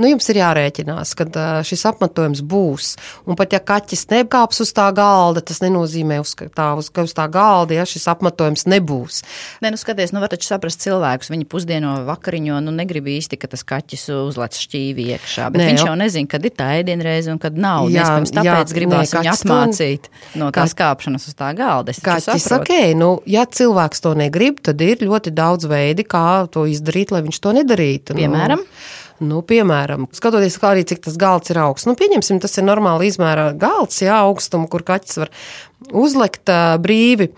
nu, 0.00 0.08
jums 0.10 0.28
ir 0.32 0.40
jārēķinās, 0.40 1.14
ka 1.18 1.26
šis 1.66 1.84
apmetojums 1.90 2.40
būs. 2.46 2.94
Un 3.26 3.36
pat 3.38 3.52
ja 3.56 3.60
kaķis 3.60 4.06
nekāps 4.12 4.62
uz 4.64 4.72
tā 4.76 4.88
galda, 4.96 5.42
tas 5.44 5.60
nenozīmē, 5.64 6.20
uz 6.22 6.34
tā, 6.36 6.68
uz, 6.78 6.88
ka 6.90 7.04
uz 7.06 7.14
tā 7.16 7.26
galda, 7.32 7.76
ja 7.78 7.84
šis 7.88 8.06
apmetojums 8.12 8.66
nebūs. 8.70 9.22
Nē, 9.62 9.70
nu 9.74 9.80
skaties, 9.80 10.12
nu 10.14 10.22
var 10.24 10.32
taču 10.32 10.48
saprast 10.48 10.80
cilvēkus, 10.84 11.30
viņi 11.32 11.46
pusdieno 11.50 11.96
vakariņo, 12.08 12.60
nu 12.64 12.74
negrib 12.74 13.06
īsti, 13.12 13.38
ka 13.40 13.50
tas 13.52 13.64
kaķis 13.66 14.08
uzlec 14.16 14.56
šķīvi 14.56 15.10
iekšā, 15.16 15.50
bet 15.52 15.62
Nē, 15.62 15.68
viņš 15.72 15.84
jau 15.86 15.96
nezina, 15.98 16.30
kad 16.30 16.44
ir 16.48 16.54
tā 16.56 16.70
ēdienreize 16.80 17.32
un 17.32 17.38
kad 17.42 17.56
nav. 17.56 17.86
Jā, 17.90 17.96
Jā, 17.96 18.02
Iespējams, 18.06 18.30
jā, 18.32 18.42
tāpēc 18.42 18.72
nē, 18.72 18.76
gribās 18.76 19.12
viņu 19.12 19.22
kaķis 19.22 19.42
to- 19.42 19.48
atmācīt 19.48 20.08
no 20.40 20.50
tās 20.54 20.74
kāpšanas 20.76 21.28
uz 21.30 21.34
tā 21.38 21.50
galda. 21.56 21.94
Kaķis 22.06 22.46
ok, 22.58 22.72
nu, 22.98 23.10
ja 23.26 23.44
cilvēks 23.46 23.65
to 24.02 24.14
negrib, 24.18 24.60
tad 24.64 24.80
ir 24.84 25.02
ļoti 25.02 25.32
daudz 25.34 25.66
veidi, 25.70 26.04
kā 26.06 26.46
to 26.52 26.66
izdarīt, 26.70 27.12
lai 27.14 27.22
viņš 27.26 27.40
to 27.40 27.52
nedarītu. 27.56 28.16
Piemēram? 28.18 28.62
Nu, 29.20 29.28
nu, 29.30 29.42
piemēram, 29.46 30.08
skatoties, 30.12 30.58
kā 30.60 30.74
arī 30.74 30.84
cik 30.88 31.04
tas 31.06 31.16
galds 31.20 31.52
ir 31.52 31.60
augsts. 31.62 31.88
Nu, 31.88 31.96
pieņemsim, 31.98 32.40
tas 32.42 32.56
ir 32.58 32.66
normāli 32.66 33.10
izmēra 33.10 33.52
galds, 33.56 34.02
jā, 34.04 34.18
augstuma, 34.26 34.68
kur 34.72 34.84
kaķis 34.86 35.22
var 35.22 35.32
uzlekt 35.92 36.52
ā, 36.52 36.76
brīvi. 36.82 37.30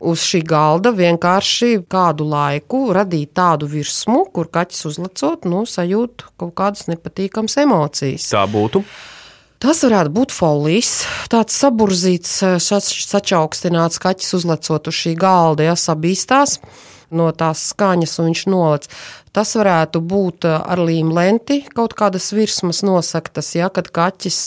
Uz 0.00 0.22
šī 0.24 0.40
galda 0.48 0.94
vienkārši 0.96 1.82
kādu 1.92 2.24
laiku 2.24 2.86
radīt 2.96 3.34
tādu 3.36 3.68
virsmu, 3.68 4.22
kur 4.32 4.48
kaķis 4.48 4.86
uzlecot, 4.88 5.44
nu, 5.44 5.66
sajūt 5.68 6.24
kaut 6.40 6.54
kādas 6.56 6.88
nepatīkamas 6.88 7.58
emocijas. 7.60 8.30
Tā 8.32 8.46
būtu. 8.48 8.80
Tas 9.60 9.82
varētu 9.84 10.08
būt 10.16 10.32
folijas, 10.32 11.02
tāds 11.28 11.58
saburzīts, 11.60 12.38
šāds 12.64 12.94
sačaukstināts 13.10 14.00
kaķis 14.00 14.32
uzlecot 14.38 14.88
uz 14.88 14.96
šī 14.96 15.12
galda, 15.20 15.66
ja 15.66 15.74
sabīstās 15.76 16.56
no 17.12 17.26
tās 17.36 17.66
skaņas, 17.74 18.14
un 18.22 18.30
viņš 18.30 18.44
nolec. 18.48 18.88
Tas 19.36 19.52
varētu 19.60 20.00
būt 20.00 20.48
ar 20.48 20.80
līmu 20.80 21.12
lenti, 21.12 21.60
kaut 21.76 21.92
kādas 21.98 22.30
virsmas 22.32 22.80
nosaktas, 22.88 23.52
ja 23.58 23.68
kad 23.68 23.92
kaķis. 23.92 24.40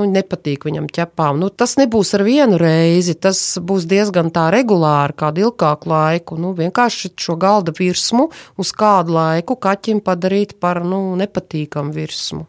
Nu, 0.00 0.08
nepatīk 0.10 0.64
viņam 0.66 0.88
ķepām. 0.90 1.38
Nu, 1.38 1.50
tas 1.52 1.76
nebūs 1.78 2.10
ar 2.16 2.24
vienu 2.26 2.58
reizi, 2.58 3.14
tas 3.14 3.38
būs 3.62 3.86
diezgan 3.86 4.32
tā 4.34 4.48
regulāri, 4.50 5.14
kādu 5.22 5.44
ilgāku 5.44 5.92
laiku. 5.92 6.40
Nu, 6.40 6.50
vienkārši 6.58 7.12
šo 7.14 7.36
galda 7.38 7.76
virsmu 7.78 8.32
uz 8.58 8.72
kādu 8.74 9.14
laiku 9.20 9.54
kaķim 9.54 10.00
padarīt 10.02 10.56
par 10.58 10.82
nu, 10.82 11.12
nepatīkamu 11.20 11.94
virsmu 11.94 12.48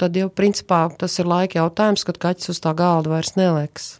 tad 0.00 0.16
jau 0.16 0.30
principā 0.32 0.86
tas 0.98 1.18
ir 1.20 1.30
laika 1.30 1.62
jautājums, 1.62 2.04
kad 2.06 2.18
kaķis 2.22 2.54
uz 2.54 2.60
tā 2.64 2.74
galda 2.76 3.16
vairs 3.16 3.36
neliks. 3.38 3.96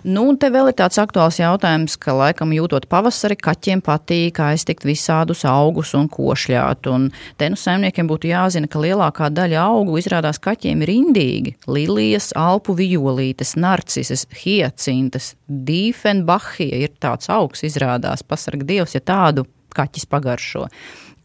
Nu, 0.00 0.22
un 0.30 0.36
te 0.40 0.48
vēl 0.48 0.70
ir 0.70 0.76
tāds 0.78 0.96
aktuāls 1.00 1.36
jautājums, 1.42 1.98
ka 2.00 2.14
laikam 2.16 2.54
jūtot 2.56 2.86
pavasari, 2.88 3.36
kaķiem 3.36 3.82
patīk 3.84 4.38
aiztikt 4.40 4.86
visādus 4.88 5.42
augus 5.48 5.92
un 5.98 6.08
košļāt. 6.08 6.88
Un 6.88 7.10
te 7.36 7.50
nu 7.52 7.58
saimniekiem 7.60 8.08
būtu 8.08 8.30
jāzina, 8.30 8.70
ka 8.70 8.80
lielākā 8.80 9.28
daļa 9.36 9.60
augu 9.60 9.98
izrādās 10.00 10.40
kaķiem 10.40 10.86
ir 10.86 10.94
indīgi. 10.94 11.54
Lilijas, 11.68 12.30
alpu 12.32 12.78
violītes, 12.78 13.58
narcises, 13.60 14.24
hiecintas, 14.40 15.34
dīfenbahija 15.44 16.80
ir 16.86 16.96
tāds 16.96 17.28
augs 17.32 17.66
izrādās. 17.68 18.24
Pasarg 18.24 18.64
Dievs, 18.64 18.96
ja 18.96 19.04
tādu 19.04 19.44
kaķis 19.76 20.08
pagaršo. 20.10 20.64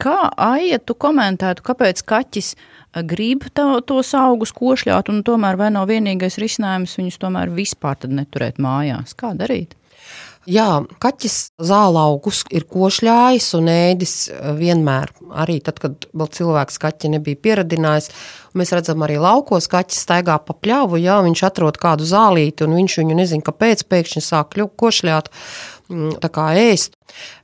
Kā 0.02 0.28
Aija, 0.36 0.78
tu 0.78 0.96
komentētu, 0.98 1.64
kāpēc 1.64 2.02
kaķis 2.04 2.52
eh, 2.56 3.02
grib 3.08 3.48
tā, 3.56 3.68
tos 3.88 4.12
augus 4.18 4.52
košļāt, 4.56 5.08
un 5.12 5.24
tomēr 5.24 5.56
vai 5.60 5.72
nav 5.72 5.88
vienīgais 5.88 6.36
risinājums 6.42 6.98
viņus 7.00 7.20
tomēr 7.22 7.52
vispār 7.56 8.04
neturēt 8.10 8.60
mājās? 8.62 9.16
Kā 9.16 9.32
darīt? 9.38 9.76
Jā, 10.46 10.84
kaķis 11.02 11.36
zāle 11.66 11.98
augus 11.98 12.44
ir 12.54 12.68
košļājis 12.70 13.48
un 13.58 13.70
ēdis 13.72 14.12
vienmēr. 14.54 15.10
Arī 15.42 15.56
tad, 15.66 15.80
kad 15.82 16.06
vēl 16.14 16.28
cilvēks 16.36 16.78
kaķi 16.84 17.10
nebija 17.16 17.40
pieradinājis. 17.42 18.12
Mēs 18.54 18.70
redzam, 18.76 19.02
arī 19.02 19.16
laukos 19.18 19.66
kaķis 19.72 20.04
staigā 20.06 20.36
pa 20.46 20.54
pļāvu, 20.54 21.00
jā, 21.02 21.18
viņš 21.26 21.42
atrod 21.48 21.80
kādu 21.82 22.06
zālīti 22.06 22.62
un 22.62 22.76
viņš 22.78 22.98
viņu 23.02 23.18
nezina, 23.18 23.46
kāpēc 23.48 23.82
pēkšņi 23.90 24.22
sāk 24.22 24.54
košļāt. 24.54 25.32
Mm, 25.90 26.18
Tā 26.22 26.30
kā 26.32 26.50
ēst. 26.58 26.96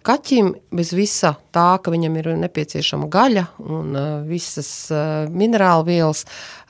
Kaķim 0.02 0.48
bez 0.74 0.90
visa 0.92 1.37
tā, 1.55 1.76
ka 1.78 1.92
viņam 1.92 2.16
ir 2.18 2.28
nepieciešama 2.42 3.07
gaļa 3.12 3.44
un 3.62 3.92
uh, 3.94 4.07
visas 4.26 4.68
uh, 4.90 5.28
minerālu 5.31 5.87
vielas, 5.87 6.24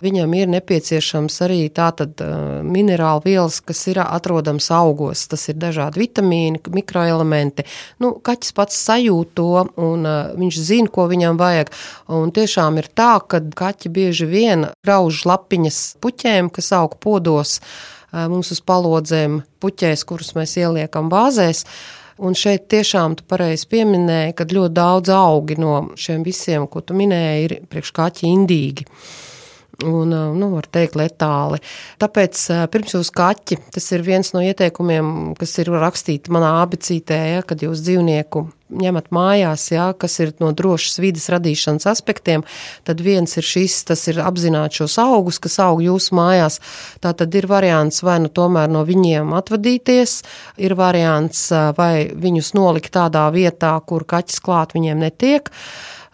viņam 0.04 0.34
ir 0.36 0.50
nepieciešams 0.52 1.38
arī 1.46 1.62
tātad 1.72 2.20
uh, 2.20 2.60
minerālu 2.66 3.24
vielas, 3.24 3.62
kas 3.64 3.80
ir 3.88 4.02
atrodams 4.04 4.68
augos. 4.76 5.24
Tas 5.32 5.46
ir 5.48 5.56
dažādi 5.62 6.02
vitamīni, 6.04 6.60
mikroelementi. 6.76 7.64
Nu, 8.04 8.12
kaķis 8.20 8.52
pats 8.58 8.82
sajūt 8.90 9.32
to 9.40 9.64
un 9.80 10.04
viņš 10.36 10.60
zina, 10.60 10.92
ko 10.92 11.08
viņam 11.10 11.40
vajag. 11.40 11.72
Un 12.12 12.34
tiešām 12.36 12.82
ir 12.82 12.92
tā, 12.92 13.14
ka 13.24 13.40
kaķi 13.40 13.92
bieži 13.96 14.28
vien 14.28 14.68
grauž 14.84 15.24
lapiņas 15.30 15.82
puķēm, 16.04 16.52
kas 16.52 16.72
aug 16.76 17.00
podos 17.00 17.58
mums 18.12 18.52
uz 18.54 18.60
palodzēm, 18.64 19.40
puķēs, 19.62 20.04
kurus 20.08 20.34
mēs 20.36 20.56
ieliekam 20.60 21.10
vāzēs. 21.12 21.64
Un 22.22 22.36
šeit 22.38 22.68
tiešām 22.70 23.16
tu 23.18 23.26
pareizi 23.26 23.66
pieminēji, 23.72 24.36
ka 24.36 24.46
ļoti 24.46 24.76
daudz 24.76 25.10
augi 25.16 25.56
no 25.58 25.74
šiem 25.98 26.22
visiem, 26.26 26.68
ko 26.70 26.84
tu 26.84 26.94
minēji, 26.98 27.44
ir 27.46 27.54
priekš 27.72 27.92
kaķi 27.96 28.28
indīgi. 28.28 28.86
Un, 29.82 30.14
nu, 30.38 30.48
var 30.54 30.66
teikt, 30.70 30.96
letāli. 30.98 31.58
Tāpēc 32.02 32.44
pirms 32.72 32.96
jūs 32.96 33.10
kaķi, 33.14 33.58
tas 33.74 33.86
ir 33.94 34.04
viens 34.06 34.32
no 34.34 34.42
ieteikumiem, 34.44 35.34
kas 35.38 35.56
ir 35.62 35.72
rakstīti 35.74 36.32
manā 36.34 36.54
abecītē, 36.62 37.18
ja, 37.34 37.46
kad 37.46 37.64
jūs 37.64 37.82
dzīvnieku 37.84 38.46
ņemat 38.72 39.10
mājās, 39.12 39.66
ja, 39.72 39.90
kas 39.98 40.18
ir 40.22 40.32
no 40.40 40.52
drošas 40.56 41.00
vidas 41.02 41.28
radīšanas 41.32 41.86
aspektiem, 41.90 42.44
tad 42.88 43.02
viens 43.04 43.36
ir 43.36 43.46
šis, 43.46 43.82
tas 43.88 44.06
ir 44.08 44.22
apzināt 44.24 44.78
šos 44.78 44.98
augus, 45.02 45.40
kas 45.42 45.58
aug 45.64 45.82
jūsu 45.84 46.16
mājās. 46.16 46.60
Tā 47.04 47.14
tad 47.18 47.34
ir 47.36 47.48
variants 47.50 48.02
vai 48.06 48.18
nu 48.22 48.32
tomēr 48.32 48.70
no 48.72 48.84
viņiem 48.88 49.34
atvadīties, 49.38 50.20
ir 50.62 50.76
variants 50.78 51.48
vai 51.76 52.08
viņus 52.12 52.54
nolikt 52.58 52.94
tādā 52.96 53.26
vietā, 53.34 53.74
kur 53.86 54.06
kaķis 54.08 54.40
klāt 54.44 54.76
viņiem 54.76 55.04
netiek. 55.04 55.52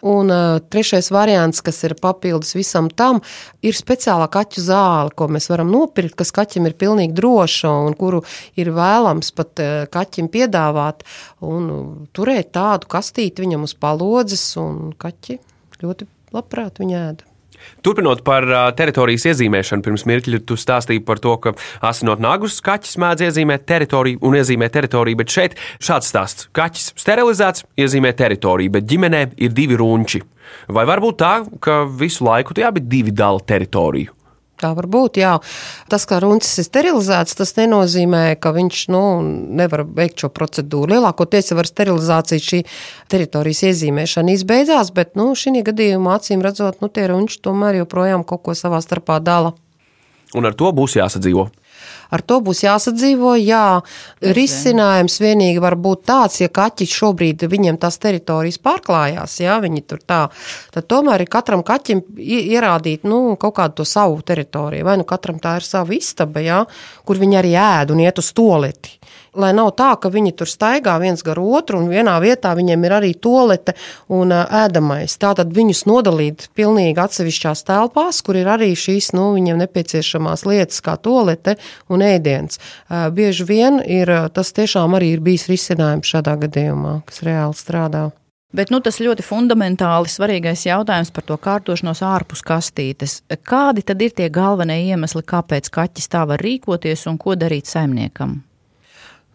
Un 0.01 0.31
uh, 0.31 0.59
trešais 0.71 1.09
variants, 1.11 1.59
kas 1.65 1.81
ir 1.83 1.95
papildus 1.99 2.53
visam 2.55 2.87
tam, 2.87 3.19
ir 3.59 3.75
speciālā 3.75 4.29
kaķu 4.31 4.63
zāle, 4.63 5.11
ko 5.11 5.27
mēs 5.27 5.49
varam 5.51 5.71
nopirkt, 5.73 6.15
kas 6.21 6.31
kaķim 6.35 6.69
ir 6.69 6.77
pilnīgi 6.79 7.17
droša 7.17 7.73
un 7.89 7.97
kuru 7.99 8.23
ir 8.59 8.71
vēlams 8.75 9.33
pat 9.35 9.63
uh, 9.63 9.83
kaķim 9.91 10.31
piedāvāt 10.31 11.03
un 11.43 11.71
uh, 11.73 11.87
turēt 12.15 12.53
tādu 12.55 12.87
kastīti 12.91 13.43
viņam 13.43 13.67
uz 13.67 13.75
palodzes, 13.75 14.45
un 14.61 14.93
kaķi 14.99 15.41
ļoti 15.83 16.07
labprāt 16.35 16.79
viņu 16.79 17.01
ēda. 17.01 17.28
Turpinot 17.85 18.23
par 18.27 18.47
teritorijas 18.77 19.27
iezīmēšanu, 19.31 19.85
pirms 19.85 20.05
mirkļa 20.09 20.41
tu 20.47 20.57
stāstīji 20.59 21.03
par 21.07 21.21
to, 21.23 21.35
ka 21.43 21.55
asinot 21.85 22.21
nagus 22.23 22.59
kaķis 22.65 22.99
mēdz 23.01 23.29
iezīmēt 23.29 23.65
teritoriju 23.69 24.21
un 24.25 24.37
iezīmē 24.39 24.69
teritoriju, 24.73 25.21
bet 25.21 25.33
šeit 25.33 25.57
šāds 25.77 26.11
stāsts. 26.11 26.49
Kaķis 26.55 26.91
sterilizēts, 26.99 27.65
iezīmē 27.79 28.13
teritoriju, 28.17 28.75
bet 28.77 28.89
ģimenē 28.89 29.25
ir 29.37 29.55
divi 29.55 29.79
runči. 29.79 30.23
Vai 30.73 30.85
var 30.89 31.01
būt 31.03 31.19
tā, 31.21 31.33
ka 31.61 31.83
visu 31.85 32.25
laiku 32.25 32.55
tie 32.57 32.65
abi 32.69 32.81
divi 32.81 33.13
dala 33.15 33.41
teritoriju? 33.41 34.18
Tā 34.59 34.73
var 34.75 34.89
būt, 34.91 35.21
jā. 35.21 35.37
Tas, 35.91 36.03
ka 36.09 36.17
runcis 36.19 36.59
ir 36.59 36.67
sterilizēts, 36.67 37.37
tas 37.39 37.53
nenozīmē, 37.55 38.35
ka 38.43 38.51
viņš 38.55 38.81
nu, 38.91 39.03
nevar 39.61 39.85
veikt 39.87 40.25
šo 40.25 40.31
procedūru. 40.35 40.97
Lielākoties 40.97 41.53
jau 41.53 41.59
ar 41.61 41.69
sterilizāciju 41.69 42.43
šī 42.43 42.59
teritorijas 43.11 43.63
iezīmēšana 43.69 44.35
izbeidzās, 44.35 44.91
bet 44.95 45.15
nu, 45.19 45.31
šī 45.31 45.63
gadījumā 45.69 46.17
acīm 46.19 46.43
redzot, 46.43 46.83
nu, 46.83 46.91
tie 46.91 47.07
runči 47.07 47.39
tomēr 47.45 47.79
joprojām 47.81 48.27
kaut 48.27 48.43
ko 48.49 48.57
savā 48.57 48.83
starpā 48.83 49.21
dala. 49.23 49.55
Un 50.35 50.45
ar 50.45 50.53
to 50.53 50.69
būs 50.75 50.99
jāsadzīvo. 50.99 51.47
Ar 52.09 52.23
to 52.25 52.39
būs 52.45 52.63
jāsadzīvo. 52.65 53.35
Jā, 53.39 53.81
risinājums 54.35 55.19
vienīgi 55.21 55.61
var 55.61 55.77
būt 55.79 56.05
tāds, 56.09 56.39
ja 56.41 56.49
kaķi 56.49 56.87
šobrīd 56.89 57.45
viņiem 57.49 57.77
tās 57.81 57.99
teritorijas 58.01 58.59
pārklājās, 58.65 59.39
jā, 59.43 59.59
viņi 59.63 59.85
tur 59.89 60.01
tā, 60.01 60.21
tad 60.73 60.89
tomēr 60.89 61.25
ir 61.25 61.31
katram 61.31 61.63
kaķim 61.65 62.03
ierādīt 62.19 63.05
nu, 63.07 63.37
kaut 63.39 63.57
kādu 63.61 63.81
to 63.81 63.87
savu 63.87 64.21
teritoriju. 64.25 64.87
Vai 64.87 64.97
nu 65.01 65.07
katram 65.07 65.39
tā 65.41 65.57
ir 65.59 65.67
sava 65.67 65.95
istaba, 65.95 66.43
jā, 66.43 66.63
kur 67.05 67.21
viņi 67.21 67.41
arī 67.41 67.55
ēd 67.61 67.93
un 67.95 68.03
iet 68.05 68.21
uz 68.21 68.33
toleti. 68.35 68.98
Lai 69.37 69.51
nav 69.53 69.71
tā, 69.77 69.91
ka 70.01 70.09
viņi 70.09 70.33
tur 70.39 70.49
staigā 70.49 70.95
viens 71.01 71.21
gar 71.25 71.39
otru, 71.41 71.81
un 71.81 71.89
vienā 71.91 72.15
vietā 72.23 72.55
viņiem 72.57 72.85
ir 72.87 72.95
arī 72.97 73.11
tolete 73.13 73.75
un 74.09 74.33
ēdamais. 74.33 75.17
Tātad 75.21 75.53
viņus 75.55 75.85
nodalīt 75.89 76.47
pilnīgi 76.57 76.97
atsevišķās 77.03 77.65
telpās, 77.67 78.21
kur 78.25 78.39
ir 78.39 78.49
arī 78.49 78.71
šīs 78.73 79.11
nu, 79.17 79.31
viņiem 79.37 79.61
nepieciešamās 79.61 80.45
lietas, 80.49 80.81
kā 80.85 80.97
tolete 80.97 81.57
un 81.89 82.05
ēdiens. 82.05 82.61
Bieži 82.89 83.45
vien 83.49 83.81
ir, 83.85 84.11
tas 84.33 84.53
tiešām 84.55 84.97
arī 84.97 85.13
ir 85.15 85.25
bijis 85.25 85.49
risinājums 85.51 86.09
šādā 86.09 86.39
gadījumā, 86.47 87.01
kas 87.09 87.21
reāli 87.27 87.57
strādā. 87.59 88.09
Bet 88.49 88.71
nu, 88.73 88.79
tas 88.81 88.97
ļoti 88.97 89.21
fundamentāli 89.21 90.09
svarīgais 90.09 90.65
jautājums 90.65 91.11
par 91.13 91.25
to 91.27 91.37
kārtošanos 91.37 92.01
ārpus 92.01 92.41
kastītes. 92.41 93.19
Kādi 93.45 93.85
tad 93.85 94.01
ir 94.01 94.15
tie 94.17 94.31
galvenie 94.33 94.79
iemesli, 94.89 95.21
kāpēc 95.21 95.69
kaķis 95.69 96.09
tā 96.09 96.25
var 96.25 96.41
rīkoties 96.41 97.05
un 97.11 97.21
ko 97.21 97.37
darīt 97.37 97.69
saimniekam? 97.69 98.39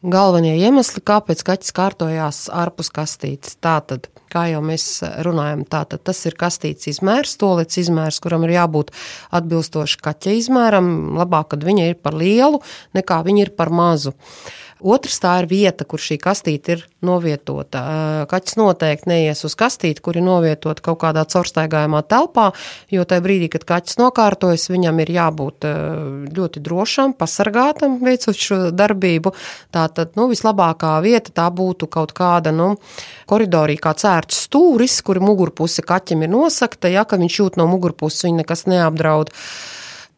Galvenie 0.04 0.54
iemesli, 0.60 1.02
kāpēc 1.04 1.42
kaķis 1.46 1.74
kārtojās 1.76 2.40
ārpus 2.52 2.90
kastītes. 2.94 3.56
Tātad, 3.64 4.08
kā 4.32 4.46
jau 4.52 4.60
mēs 4.64 4.86
runājam, 5.26 5.64
tātad 5.68 6.04
tas 6.04 6.20
ir 6.28 6.36
kastītes 6.38 6.90
izmērs, 6.94 7.36
tolets 7.40 7.80
izmērs, 7.80 8.20
kuram 8.24 8.44
ir 8.46 8.56
jābūt 8.56 8.92
atbilstoši 9.34 10.02
kaķa 10.04 10.36
izmēram. 10.40 10.90
Labāk, 11.20 11.54
kad 11.54 11.64
viņa 11.66 11.88
ir 11.92 11.96
par 12.02 12.18
lielu, 12.18 12.60
nekā 12.96 13.22
viņa 13.26 13.48
ir 13.48 13.56
par 13.56 13.72
mazu. 13.74 14.14
Uh, 14.14 14.52
Otrs 14.82 15.20
tā 15.22 15.36
ir 15.42 15.46
vieta, 15.48 15.86
kur 15.86 16.02
šī 16.02 16.16
kastīte 16.18 16.74
ir 16.74 16.80
novietota. 17.04 17.82
Kaķis 18.30 18.56
noteikti 18.58 19.10
neies 19.10 19.44
uz 19.46 19.54
kastīti, 19.58 20.02
kur 20.02 20.18
ir 20.18 20.24
novietota 20.26 20.82
kaut 20.84 20.98
kādā 21.04 21.22
caurstaigājumā 21.30 22.02
telpā, 22.10 22.48
jo 22.92 23.04
tajā 23.06 23.22
brīdī, 23.24 23.48
kad 23.52 23.66
kaķis 23.68 24.00
nokārtojas, 24.00 24.66
viņam 24.72 24.98
ir 25.04 25.12
jābūt 25.14 25.68
ļoti 26.34 26.64
drošam, 26.64 27.14
pasargātam, 27.18 28.00
veicot 28.02 28.40
šo 28.46 28.58
darbību. 28.74 29.34
Tātad, 29.74 30.16
nu, 30.18 30.26
vislabākā 30.32 30.96
vieta 31.04 31.32
tā 31.42 31.46
būtu 31.54 31.88
kaut 31.92 32.16
kāda, 32.16 32.50
nu, 32.54 32.74
koridorī 33.30 33.78
kā 33.78 33.94
cērts 33.94 34.44
stūris, 34.48 34.98
kur 35.06 35.22
mugurpuse 35.22 35.86
kaķim 35.86 36.26
ir 36.26 36.34
nosakta, 36.34 36.90
ja, 36.92 37.06
ka 37.06 37.20
viņš 37.20 37.40
jūt 37.40 37.62
no 37.62 37.70
mugurpuses, 37.70 38.26
viņa 38.26 38.42
nekas 38.42 38.66
neapdraud 38.70 39.32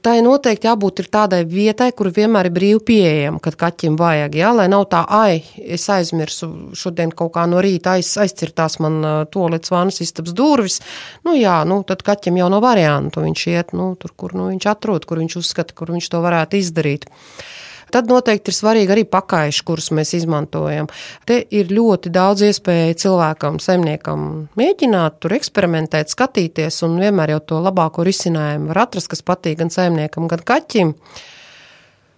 tai 0.06 0.20
noteikti 0.22 0.68
jābūt 0.68 1.02
tādai 1.10 1.40
vietai, 1.50 1.88
kur 1.96 2.12
vienmēr 2.14 2.46
ir 2.46 2.54
brīvi 2.54 2.82
pieejama, 2.90 3.40
kad 3.42 3.56
kaķim 3.58 3.96
vajag. 3.98 4.38
Jā, 4.38 4.52
lai 4.54 4.68
nav 4.70 4.86
tā, 4.92 5.02
ai, 5.02 5.40
es 5.58 5.88
aizmirsu 5.90 6.48
šodien 6.78 7.10
kaut 7.16 7.32
kā 7.34 7.46
no 7.50 7.58
rīta 7.64 7.96
aiz, 7.96 8.12
aizcirtās 8.22 8.78
man 8.84 9.00
to 9.34 9.48
līdz 9.50 9.72
vānas 9.74 9.98
istabas 10.04 10.36
durvis. 10.36 10.78
Nu, 11.26 11.34
jā, 11.34 11.58
nu, 11.66 11.80
tad 11.88 12.06
kaķim 12.06 12.38
jau 12.38 12.50
nav 12.52 12.62
variantu. 12.62 13.24
Viņš 13.26 13.46
iet 13.50 13.74
nu, 13.74 13.90
tur, 13.98 14.14
kur 14.14 14.36
nu, 14.38 14.50
viņš 14.52 14.70
atrod, 14.70 15.08
kur 15.08 15.22
viņš 15.24 15.38
uzskata, 15.42 15.74
kur 15.74 15.90
viņš 15.96 16.10
to 16.14 16.22
varētu 16.22 16.60
izdarīt. 16.62 17.10
Tad 17.94 18.10
noteikti 18.10 18.50
ir 18.50 18.56
svarīgi 18.56 18.94
arī 18.94 19.04
pakaiši, 19.08 19.62
kurus 19.66 19.92
mēs 19.94 20.14
izmantojam. 20.18 20.88
Te 21.28 21.38
ir 21.54 21.70
ļoti 21.70 22.10
daudz 22.14 22.42
iespēju 22.48 22.98
cilvēkam, 23.04 23.60
saimniekam 23.62 24.26
mēģināt, 24.58 25.20
tur 25.22 25.36
eksperimentēt, 25.38 26.10
skatīties, 26.12 26.82
un 26.86 26.98
vienmēr 27.02 27.36
jau 27.36 27.44
to 27.52 27.62
labāko 27.62 28.06
risinājumu 28.06 28.72
var 28.72 28.86
atrast, 28.86 29.12
kas 29.12 29.24
patīk 29.26 29.62
gan 29.62 29.72
saimniekam, 29.72 30.26
gan 30.30 30.44
kaķim. 30.46 30.94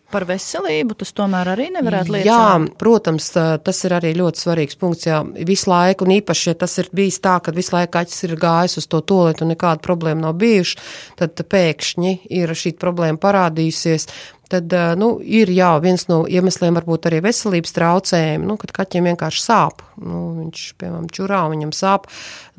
Par 0.08 0.24
veselību 0.24 0.94
tas 0.96 1.10
tomēr 1.12 1.50
arī 1.52 1.66
nevarētu 1.74 2.14
lietot. 2.14 2.28
Jā, 2.30 2.52
protams, 2.80 3.26
tas 3.36 3.80
ir 3.84 3.92
arī 3.92 4.14
ļoti 4.16 4.40
svarīgs 4.40 4.78
punkts. 4.80 5.04
Jā, 5.04 5.18
visu 5.44 5.68
laiku, 5.68 6.06
un 6.08 6.14
īpaši, 6.14 6.46
ja 6.48 6.56
tas 6.62 6.78
ir 6.80 6.88
bijis 6.96 7.20
tā, 7.20 7.34
ka 7.44 7.52
visu 7.52 7.74
laiku 7.74 7.92
kaķis 7.98 8.24
ir 8.24 8.32
gājis 8.40 8.78
uz 8.80 8.88
to 8.88 9.02
toaletu 9.04 9.44
un 9.44 9.52
nekāda 9.52 9.84
problēma 9.84 10.24
nav 10.24 10.38
bijuši, 10.40 10.80
tad 11.20 11.44
pēkšņi 11.52 12.14
ir 12.40 12.54
šī 12.56 12.72
problēma 12.80 13.20
parādījusies 13.20 14.08
tad 14.52 14.72
nu, 14.98 15.10
ir 15.22 15.50
jā, 15.52 15.74
viens 15.84 16.06
no 16.08 16.22
iemesliem 16.28 16.76
varbūt 16.78 17.08
arī 17.10 17.20
veselības 17.24 17.74
traucējumi, 17.76 18.48
nu, 18.48 18.56
kad 18.60 18.72
kaķiem 18.80 19.10
vienkārši 19.12 19.44
sāp. 19.44 19.84
Nu, 19.98 20.20
viņš, 20.36 20.62
piemēram, 20.78 21.08
čurā, 21.10 21.40
viņam 21.50 21.72
sāp. 21.74 22.06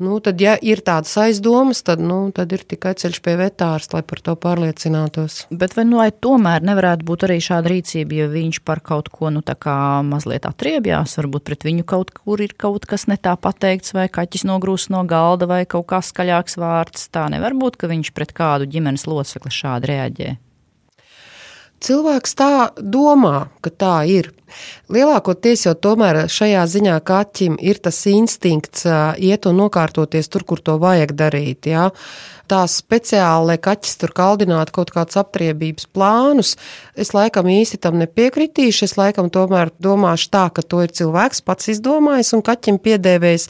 Nu, 0.00 0.18
tad, 0.24 0.40
ja 0.42 0.56
ir 0.60 0.82
tādas 0.84 1.12
aizdomas, 1.20 1.80
tad, 1.86 2.02
nu, 2.04 2.18
tad 2.36 2.52
ir 2.52 2.64
tikai 2.68 2.92
ceļš 3.00 3.20
pie 3.24 3.36
vetārs, 3.40 3.88
lai 3.94 4.02
par 4.06 4.20
to 4.24 4.34
pārliecinātos. 4.40 5.44
Bet 5.50 5.76
vai, 5.76 5.86
nu, 5.88 6.00
vai 6.02 6.10
tomēr 6.12 6.64
nevarētu 6.68 7.06
būt 7.08 7.26
arī 7.28 7.38
šāda 7.44 7.72
rīcība, 7.72 8.20
ja 8.22 8.28
viņš 8.32 8.60
par 8.66 8.82
kaut 8.84 9.08
ko, 9.12 9.32
nu, 9.32 9.44
tā 9.46 9.56
kā 9.56 9.76
mazliet 10.06 10.48
atriebjās, 10.48 11.16
varbūt 11.20 11.46
pret 11.48 11.66
viņu 11.68 11.88
kaut 11.88 12.12
kur 12.16 12.44
ir 12.44 12.54
kaut 12.60 12.86
kas 12.90 13.08
ne 13.10 13.16
tā 13.20 13.34
pateikts, 13.40 13.96
vai 13.96 14.10
kaķis 14.12 14.46
nogrūs 14.48 14.90
no 14.92 15.02
galda, 15.08 15.48
vai 15.50 15.64
kaut 15.68 15.88
kā 15.90 16.02
skaļāks 16.04 16.60
vārds. 16.60 17.08
Tā 17.12 17.26
nevar 17.32 17.56
būt, 17.56 17.80
ka 17.80 17.90
viņš 17.90 18.14
pret 18.16 18.36
kādu 18.36 18.68
ģimenes 18.70 19.08
locekli 19.08 19.52
šādi 19.54 19.94
reaģē. 19.94 20.36
Cilvēks 21.80 22.34
tā 22.36 22.52
domā, 22.76 23.48
ka 23.64 23.70
tā 23.72 23.94
ir. 24.04 24.28
Lielākoties 24.92 25.64
jau 25.64 25.72
tomēr 25.78 26.26
šajā 26.28 26.66
ziņā 26.68 26.98
kaķim 27.06 27.56
ir 27.62 27.80
tas 27.80 28.02
instinkts 28.10 28.84
iet 29.16 29.46
un 29.48 29.62
nokārtoties 29.62 30.28
tur, 30.28 30.44
kur 30.44 30.60
to 30.60 30.76
vajag 30.82 31.14
darīt. 31.16 31.70
Jā 31.70 31.88
tā 32.50 32.60
speciāli, 32.70 33.52
lai 33.52 33.56
kaķis 33.62 33.98
tur 34.00 34.12
kaldinātu 34.16 34.74
kaut 34.74 34.90
kādus 34.94 35.18
aptriebības 35.20 35.86
plānus, 35.94 36.56
es 36.98 37.12
laikam 37.14 37.48
īsti 37.50 37.80
tam 37.84 37.98
nepiekritīšu. 38.00 38.86
Es 38.88 38.96
laikam 38.98 39.30
tomēr 39.32 39.72
domāšu 39.82 40.30
tā, 40.34 40.44
ka 40.54 40.64
to 40.66 40.82
ir 40.84 40.94
cilvēks 40.96 41.44
pats 41.46 41.70
izdomājis 41.74 42.32
un 42.36 42.44
kaķim 42.46 42.80
piedēvējis. 42.82 43.46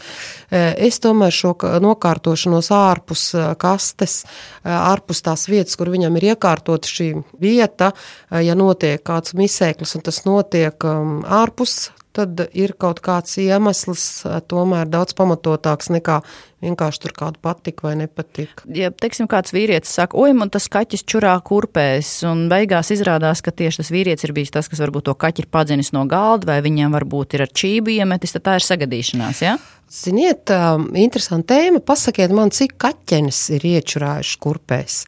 Eh, 0.51 0.69
es 0.89 1.01
tomēr 1.03 1.35
šo 1.35 1.55
nokārtošanos 1.83 2.71
ārpus 2.77 3.31
eh, 3.35 3.53
kastes, 3.61 4.21
eh, 4.65 4.75
ārpus 4.75 5.25
tās 5.27 5.47
vietas, 5.51 5.79
kur 5.81 5.93
viņam 5.93 6.21
ir 6.21 6.33
iekārtota 6.35 6.91
šī 6.91 7.13
vieta, 7.41 7.93
ja 8.31 8.55
notiek 8.55 9.03
kāds 9.05 9.35
misēklis 9.39 9.97
un 9.97 10.05
tas 10.07 10.21
notiek 10.27 10.85
um, 10.87 11.21
ārpus 11.25 11.91
tad 12.17 12.43
ir 12.57 12.75
kaut 12.81 13.01
kāds 13.05 13.37
iemesls 13.41 14.07
tomēr 14.51 14.89
daudz 14.91 15.15
pamatotāks 15.19 15.91
nekā 15.95 16.21
vienkārši 16.61 17.01
tur 17.05 17.15
kādu 17.17 17.41
patika 17.43 17.87
vai 17.89 17.95
nepatika. 18.03 18.67
Ja, 18.77 18.91
teiksim, 18.93 19.29
kāds 19.31 19.55
vīrietis 19.57 19.93
saka, 19.97 20.19
oi, 20.21 20.35
man 20.37 20.53
tas 20.53 20.69
kaķis 20.73 21.07
čurā 21.09 21.33
kurpēs, 21.47 22.13
un 22.29 22.49
beigās 22.53 22.93
izrādās, 22.93 23.43
ka 23.45 23.55
tieši 23.55 23.81
tas 23.81 23.93
vīrietis 23.95 24.29
ir 24.29 24.35
bijis 24.37 24.53
tas, 24.55 24.69
kas 24.69 24.83
varbūt 24.83 25.09
to 25.09 25.17
kaķi 25.17 25.45
ir 25.45 25.51
padzinis 25.53 25.95
no 25.97 26.05
galda, 26.11 26.53
vai 26.53 26.61
viņam 26.67 26.97
varbūt 26.99 27.39
ir 27.39 27.47
ar 27.47 27.55
čību 27.63 27.95
iemetis, 27.97 28.37
tad 28.37 28.47
tā 28.49 28.59
ir 28.61 28.67
sagadīšanās, 28.67 29.45
ja? 29.47 29.57
Ziniet, 29.91 30.53
interesanta 30.95 31.57
tēma. 31.57 31.81
Pasakiet 31.83 32.31
man, 32.35 32.53
cik 32.55 32.77
kaķenes 32.79 33.41
ir 33.57 33.65
iečurājuši 33.73 34.37
kurpēs. 34.45 35.01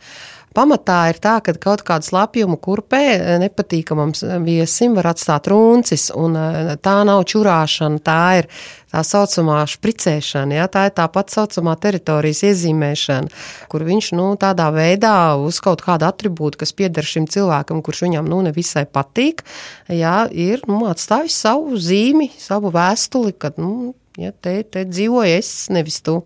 Pamatā 0.52 0.98
ir 1.12 1.18
tā, 1.22 1.38
ka 1.44 1.54
kaut 1.56 1.82
kādu 1.86 2.06
slapjumu 2.06 2.58
kurpē 2.60 3.02
eh, 3.14 3.34
nepatīkamam 3.40 4.12
viesim 4.44 4.96
var 4.98 5.12
atstāt 5.14 5.48
runcis, 5.48 6.10
un 6.12 6.36
eh, 6.36 6.72
tā 6.82 6.98
nav 7.08 7.24
čurāšana, 7.30 8.00
tā 8.04 8.20
ir 8.42 8.48
tā 8.92 9.02
saucamā 9.06 9.62
špricēšana, 9.72 10.58
ja? 10.60 10.68
tā 10.68 10.86
ir 10.90 10.96
tā 10.98 11.06
pati 11.12 11.38
saucamā 11.38 11.76
teritorijas 11.80 12.42
iezīmēšana, 12.50 13.32
kur 13.72 13.86
viņš 13.88 14.10
nu, 14.18 14.28
tādā 14.40 14.68
veidā 14.74 15.14
uz 15.40 15.62
kaut 15.64 15.84
kādu 15.84 16.08
atribūtu, 16.10 16.60
kas 16.60 16.74
pieder 16.76 17.06
šim 17.06 17.28
cilvēkam, 17.32 17.80
kurš 17.84 18.04
viņam 18.06 18.28
nu, 18.28 18.42
nevisai 18.44 18.84
patīk, 18.84 19.44
ja? 19.88 20.26
ir 20.28 20.66
nu, 20.68 20.84
atstājis 20.90 21.38
savu 21.46 21.80
zīmi, 21.80 22.28
savu 22.40 22.74
vēstuli, 22.74 23.32
ka 23.32 23.54
nu, 23.56 23.94
ja, 24.20 24.34
te, 24.36 24.60
te 24.68 24.84
dzīvoju 24.88 25.38
es, 25.38 25.54
nevis 25.72 26.02
tu. 26.04 26.20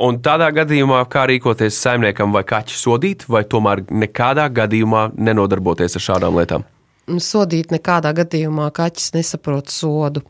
Un 0.00 0.16
tādā 0.24 0.48
gadījumā, 0.56 1.02
kā 1.12 1.26
rīkoties 1.28 1.76
saimniekam 1.76 2.32
vai 2.32 2.40
kaķu 2.48 2.76
sodīt, 2.76 3.26
vai 3.28 3.42
tomēr 3.44 3.82
nekādā 3.92 4.46
gadījumā 4.56 5.10
nenodarboties 5.12 5.98
ar 5.98 6.06
šādām 6.06 6.38
lietām? 6.40 6.64
Sodīt 7.20 7.72
nekādā 7.74 8.12
gadījumā 8.14 8.68
kaķis 8.72 9.10
nesaprot 9.16 9.68
sodu. 9.72 10.22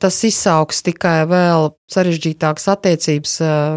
Tas 0.00 0.16
izsauks 0.24 0.80
tikai 0.86 1.26
vēl 1.28 1.68
sarežģītākas 1.92 2.66
attiecības 2.72 3.34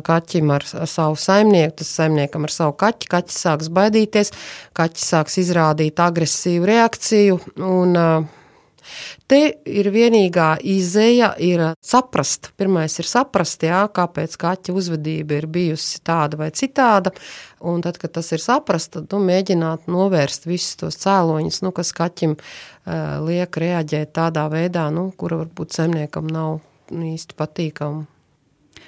kaķim 0.07 0.53
ar 0.55 0.65
savu 0.65 1.19
saimnieku, 1.19 1.75
tas 1.83 1.91
saimniekam 1.99 2.47
ar 2.47 2.55
savu 2.55 2.77
kaķi. 2.79 3.11
Kaķis 3.11 3.41
sāks 3.45 3.69
baidīties, 3.77 4.33
kaķis 4.79 5.09
sāks 5.13 5.37
izrādīt 5.43 5.99
agresīvu 6.01 6.71
reakciju 6.71 7.39
un 7.67 7.99
Te 9.27 9.39
ir 9.67 9.89
vienīgā 9.93 10.49
izēja, 10.63 11.33
ir 11.43 11.63
saprast. 11.83 12.51
Pirmais 12.59 12.97
ir 13.01 13.09
saprast, 13.09 13.65
jā, 13.67 13.83
kāpēc 13.93 14.37
kaķa 14.39 14.75
uzvedība 14.77 15.41
ir 15.41 15.49
bijusi 15.51 16.01
tāda 16.07 16.39
vai 16.39 16.49
citāda. 16.55 17.13
Un 17.67 17.81
tad, 17.85 17.97
kad 18.01 18.13
tas 18.19 18.29
ir 18.35 18.43
saprasts, 18.43 18.93
tad 18.93 19.11
nu, 19.13 19.21
mēģināt 19.27 19.89
novērst 19.91 20.45
visus 20.49 20.77
tos 20.79 20.99
cēloņus, 21.01 21.63
nu, 21.65 21.73
kas 21.75 21.93
kaķim 21.97 22.37
uh, 22.37 23.17
liek 23.25 23.57
reaģēt 23.63 24.13
tādā 24.17 24.45
veidā, 24.53 24.87
nu, 24.93 25.09
kura 25.17 25.41
varbūt 25.41 25.79
zemniekam 25.79 26.29
nav 26.29 26.59
īsti 26.93 27.37
patīkama. 27.37 28.05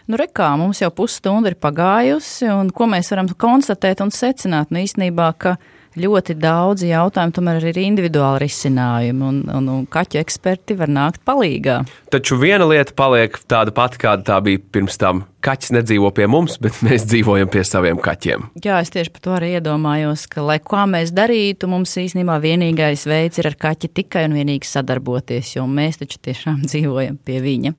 Nu, 0.09 0.17
rekā, 0.17 0.47
mums 0.57 0.79
jau 0.81 0.89
pusstunda 0.93 1.51
ir 1.51 1.57
pagājusi, 1.62 2.47
un 2.49 2.71
ko 2.73 2.88
mēs 2.89 3.12
varam 3.13 3.29
konstatēt 3.29 4.01
un 4.01 4.13
secināt? 4.13 4.71
Nu, 4.73 4.81
īstenībā, 4.81 5.27
ka 5.38 5.57
ļoti 6.03 6.35
daudzi 6.39 6.91
jautājumi 6.91 7.35
tomēr 7.35 7.65
ir 7.71 7.79
individuāli 7.81 8.43
risinājumi, 8.45 9.25
un, 9.25 9.41
un, 9.55 9.67
un 9.73 9.88
kaķu 9.89 10.19
eksperti 10.21 10.77
var 10.79 10.91
nākt 10.91 11.23
palīgā. 11.27 11.81
Taču 12.13 12.39
viena 12.41 12.67
lieta 12.69 12.95
paliek 12.97 13.35
tāda 13.49 13.73
pati, 13.75 13.99
kāda 14.01 14.25
tā 14.31 14.39
bija 14.45 14.62
pirms 14.73 14.99
tam. 15.01 15.25
Kaķis 15.45 15.71
nedzīvo 15.77 16.09
pie 16.15 16.27
mums, 16.27 16.57
bet 16.59 16.81
mēs 16.83 17.05
dzīvojam 17.07 17.51
pie 17.51 17.63
saviem 17.67 17.99
kaķiem. 18.03 18.49
Jā, 18.63 18.81
es 18.83 18.91
tieši 18.91 19.13
par 19.15 19.23
to 19.23 19.35
arī 19.38 19.53
iedomājos, 19.55 20.25
ka, 20.31 20.43
lai 20.43 20.59
ko 20.59 20.83
mēs 20.91 21.13
darītu, 21.15 21.69
mums 21.71 21.95
īstenībā 22.01 22.39
vienīgais 22.43 23.05
veids 23.07 23.39
ir 23.39 23.51
ar 23.51 23.59
kaķi 23.59 23.91
tikai 24.01 24.25
un 24.27 24.35
vienīgi 24.39 24.67
sadarboties, 24.67 25.55
jo 25.55 25.67
mēs 25.67 26.01
taču 26.03 26.19
tiešām 26.27 26.63
dzīvojam 26.69 27.21
pie 27.23 27.39
viņa. 27.45 27.75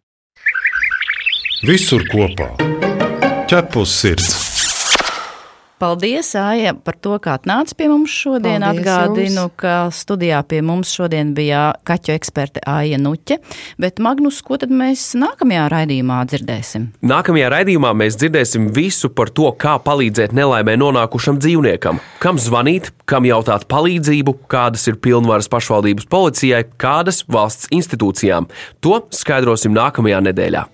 Visur 1.69 2.07
kopā- 2.09 2.55
ķepus 3.51 3.99
sirds. 4.01 4.50
Paldies, 5.81 6.35
Aija, 6.37 6.75
par 6.77 6.97
to, 7.01 7.15
kā 7.25 7.39
atnāci 7.39 7.73
pie 7.79 7.87
mums 7.89 8.13
šodien. 8.13 8.61
Paldies 8.61 8.85
Atgādinu, 8.85 9.47
jums. 9.47 9.55
ka 9.63 9.75
studijā 9.97 10.43
pie 10.45 10.59
mums 10.61 10.91
šodien 10.93 11.31
bija 11.33 11.71
kaķu 11.89 12.13
eksperte 12.13 12.61
Aija 12.69 12.99
Nuķe. 13.01 13.39
Bet, 13.81 13.97
Magnus, 14.05 14.43
ko 14.45 14.59
tad 14.61 14.75
mēs 14.77 15.07
nākamajā 15.17 15.63
raidījumā 15.73 16.19
dzirdēsim? 16.29 16.85
Nākamajā 17.01 17.49
raidījumā 17.55 17.95
mēs 17.97 18.19
dzirdēsim 18.21 18.67
visu 18.77 19.09
par 19.09 19.33
to, 19.33 19.49
kā 19.57 19.79
palīdzēt 19.81 20.35
nelaimē 20.37 20.75
nonākušam 20.83 21.39
dzīvniekam, 21.41 22.03
kam 22.21 22.37
zvanīt, 22.37 22.91
kam 23.09 23.25
jautāt 23.29 23.65
palīdzību, 23.73 24.35
kādas 24.53 24.85
ir 24.93 25.01
pilnvaras 25.01 25.49
pašvaldības 25.49 26.11
policijai, 26.13 26.67
kādas 26.77 27.23
valsts 27.25 27.73
institūcijām. 27.73 28.51
To 28.85 29.01
skaidrosim 29.17 29.73
nākamajā 29.81 30.21
nedēļā. 30.29 30.67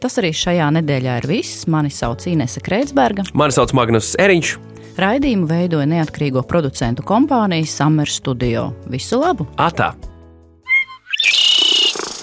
Tas 0.00 0.16
arī 0.20 0.32
šajā 0.32 0.70
nedēļā 0.78 1.20
ir 1.20 1.28
viss. 1.28 1.66
Mani 1.68 1.92
sauc 1.92 2.24
Inese 2.30 2.62
Kreitsberga. 2.64 3.26
Mani 3.36 3.52
sauc 3.56 3.74
Magnus 3.76 4.14
Eriņš. 4.20 4.56
Raidījumu 5.00 5.46
veidoja 5.48 5.86
neatkarīgo 5.88 6.42
producentu 6.48 7.04
kompānija 7.06 7.68
Summer 7.68 8.08
Studio. 8.08 8.70
Visu 8.90 9.20
labu! 9.20 9.46
Atā! 9.60 9.92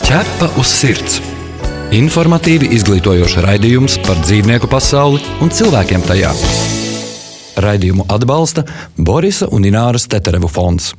Ķepa 0.08 0.52
uz 0.60 0.70
sirds. 0.72 1.18
Informatīvi 1.96 2.70
izglītojoši 2.76 3.44
raidījums 3.46 3.98
par 4.08 4.20
dzīvnieku 4.24 4.70
pasauli 4.72 5.22
un 5.44 5.52
cilvēkiem 5.52 6.04
tajā. 6.08 6.34
Raidījumu 7.64 8.06
atbalsta 8.14 8.66
Borisa 8.98 9.50
un 9.52 9.66
Ināras 9.68 10.08
Teterevu 10.12 10.50
fonds. 10.52 10.94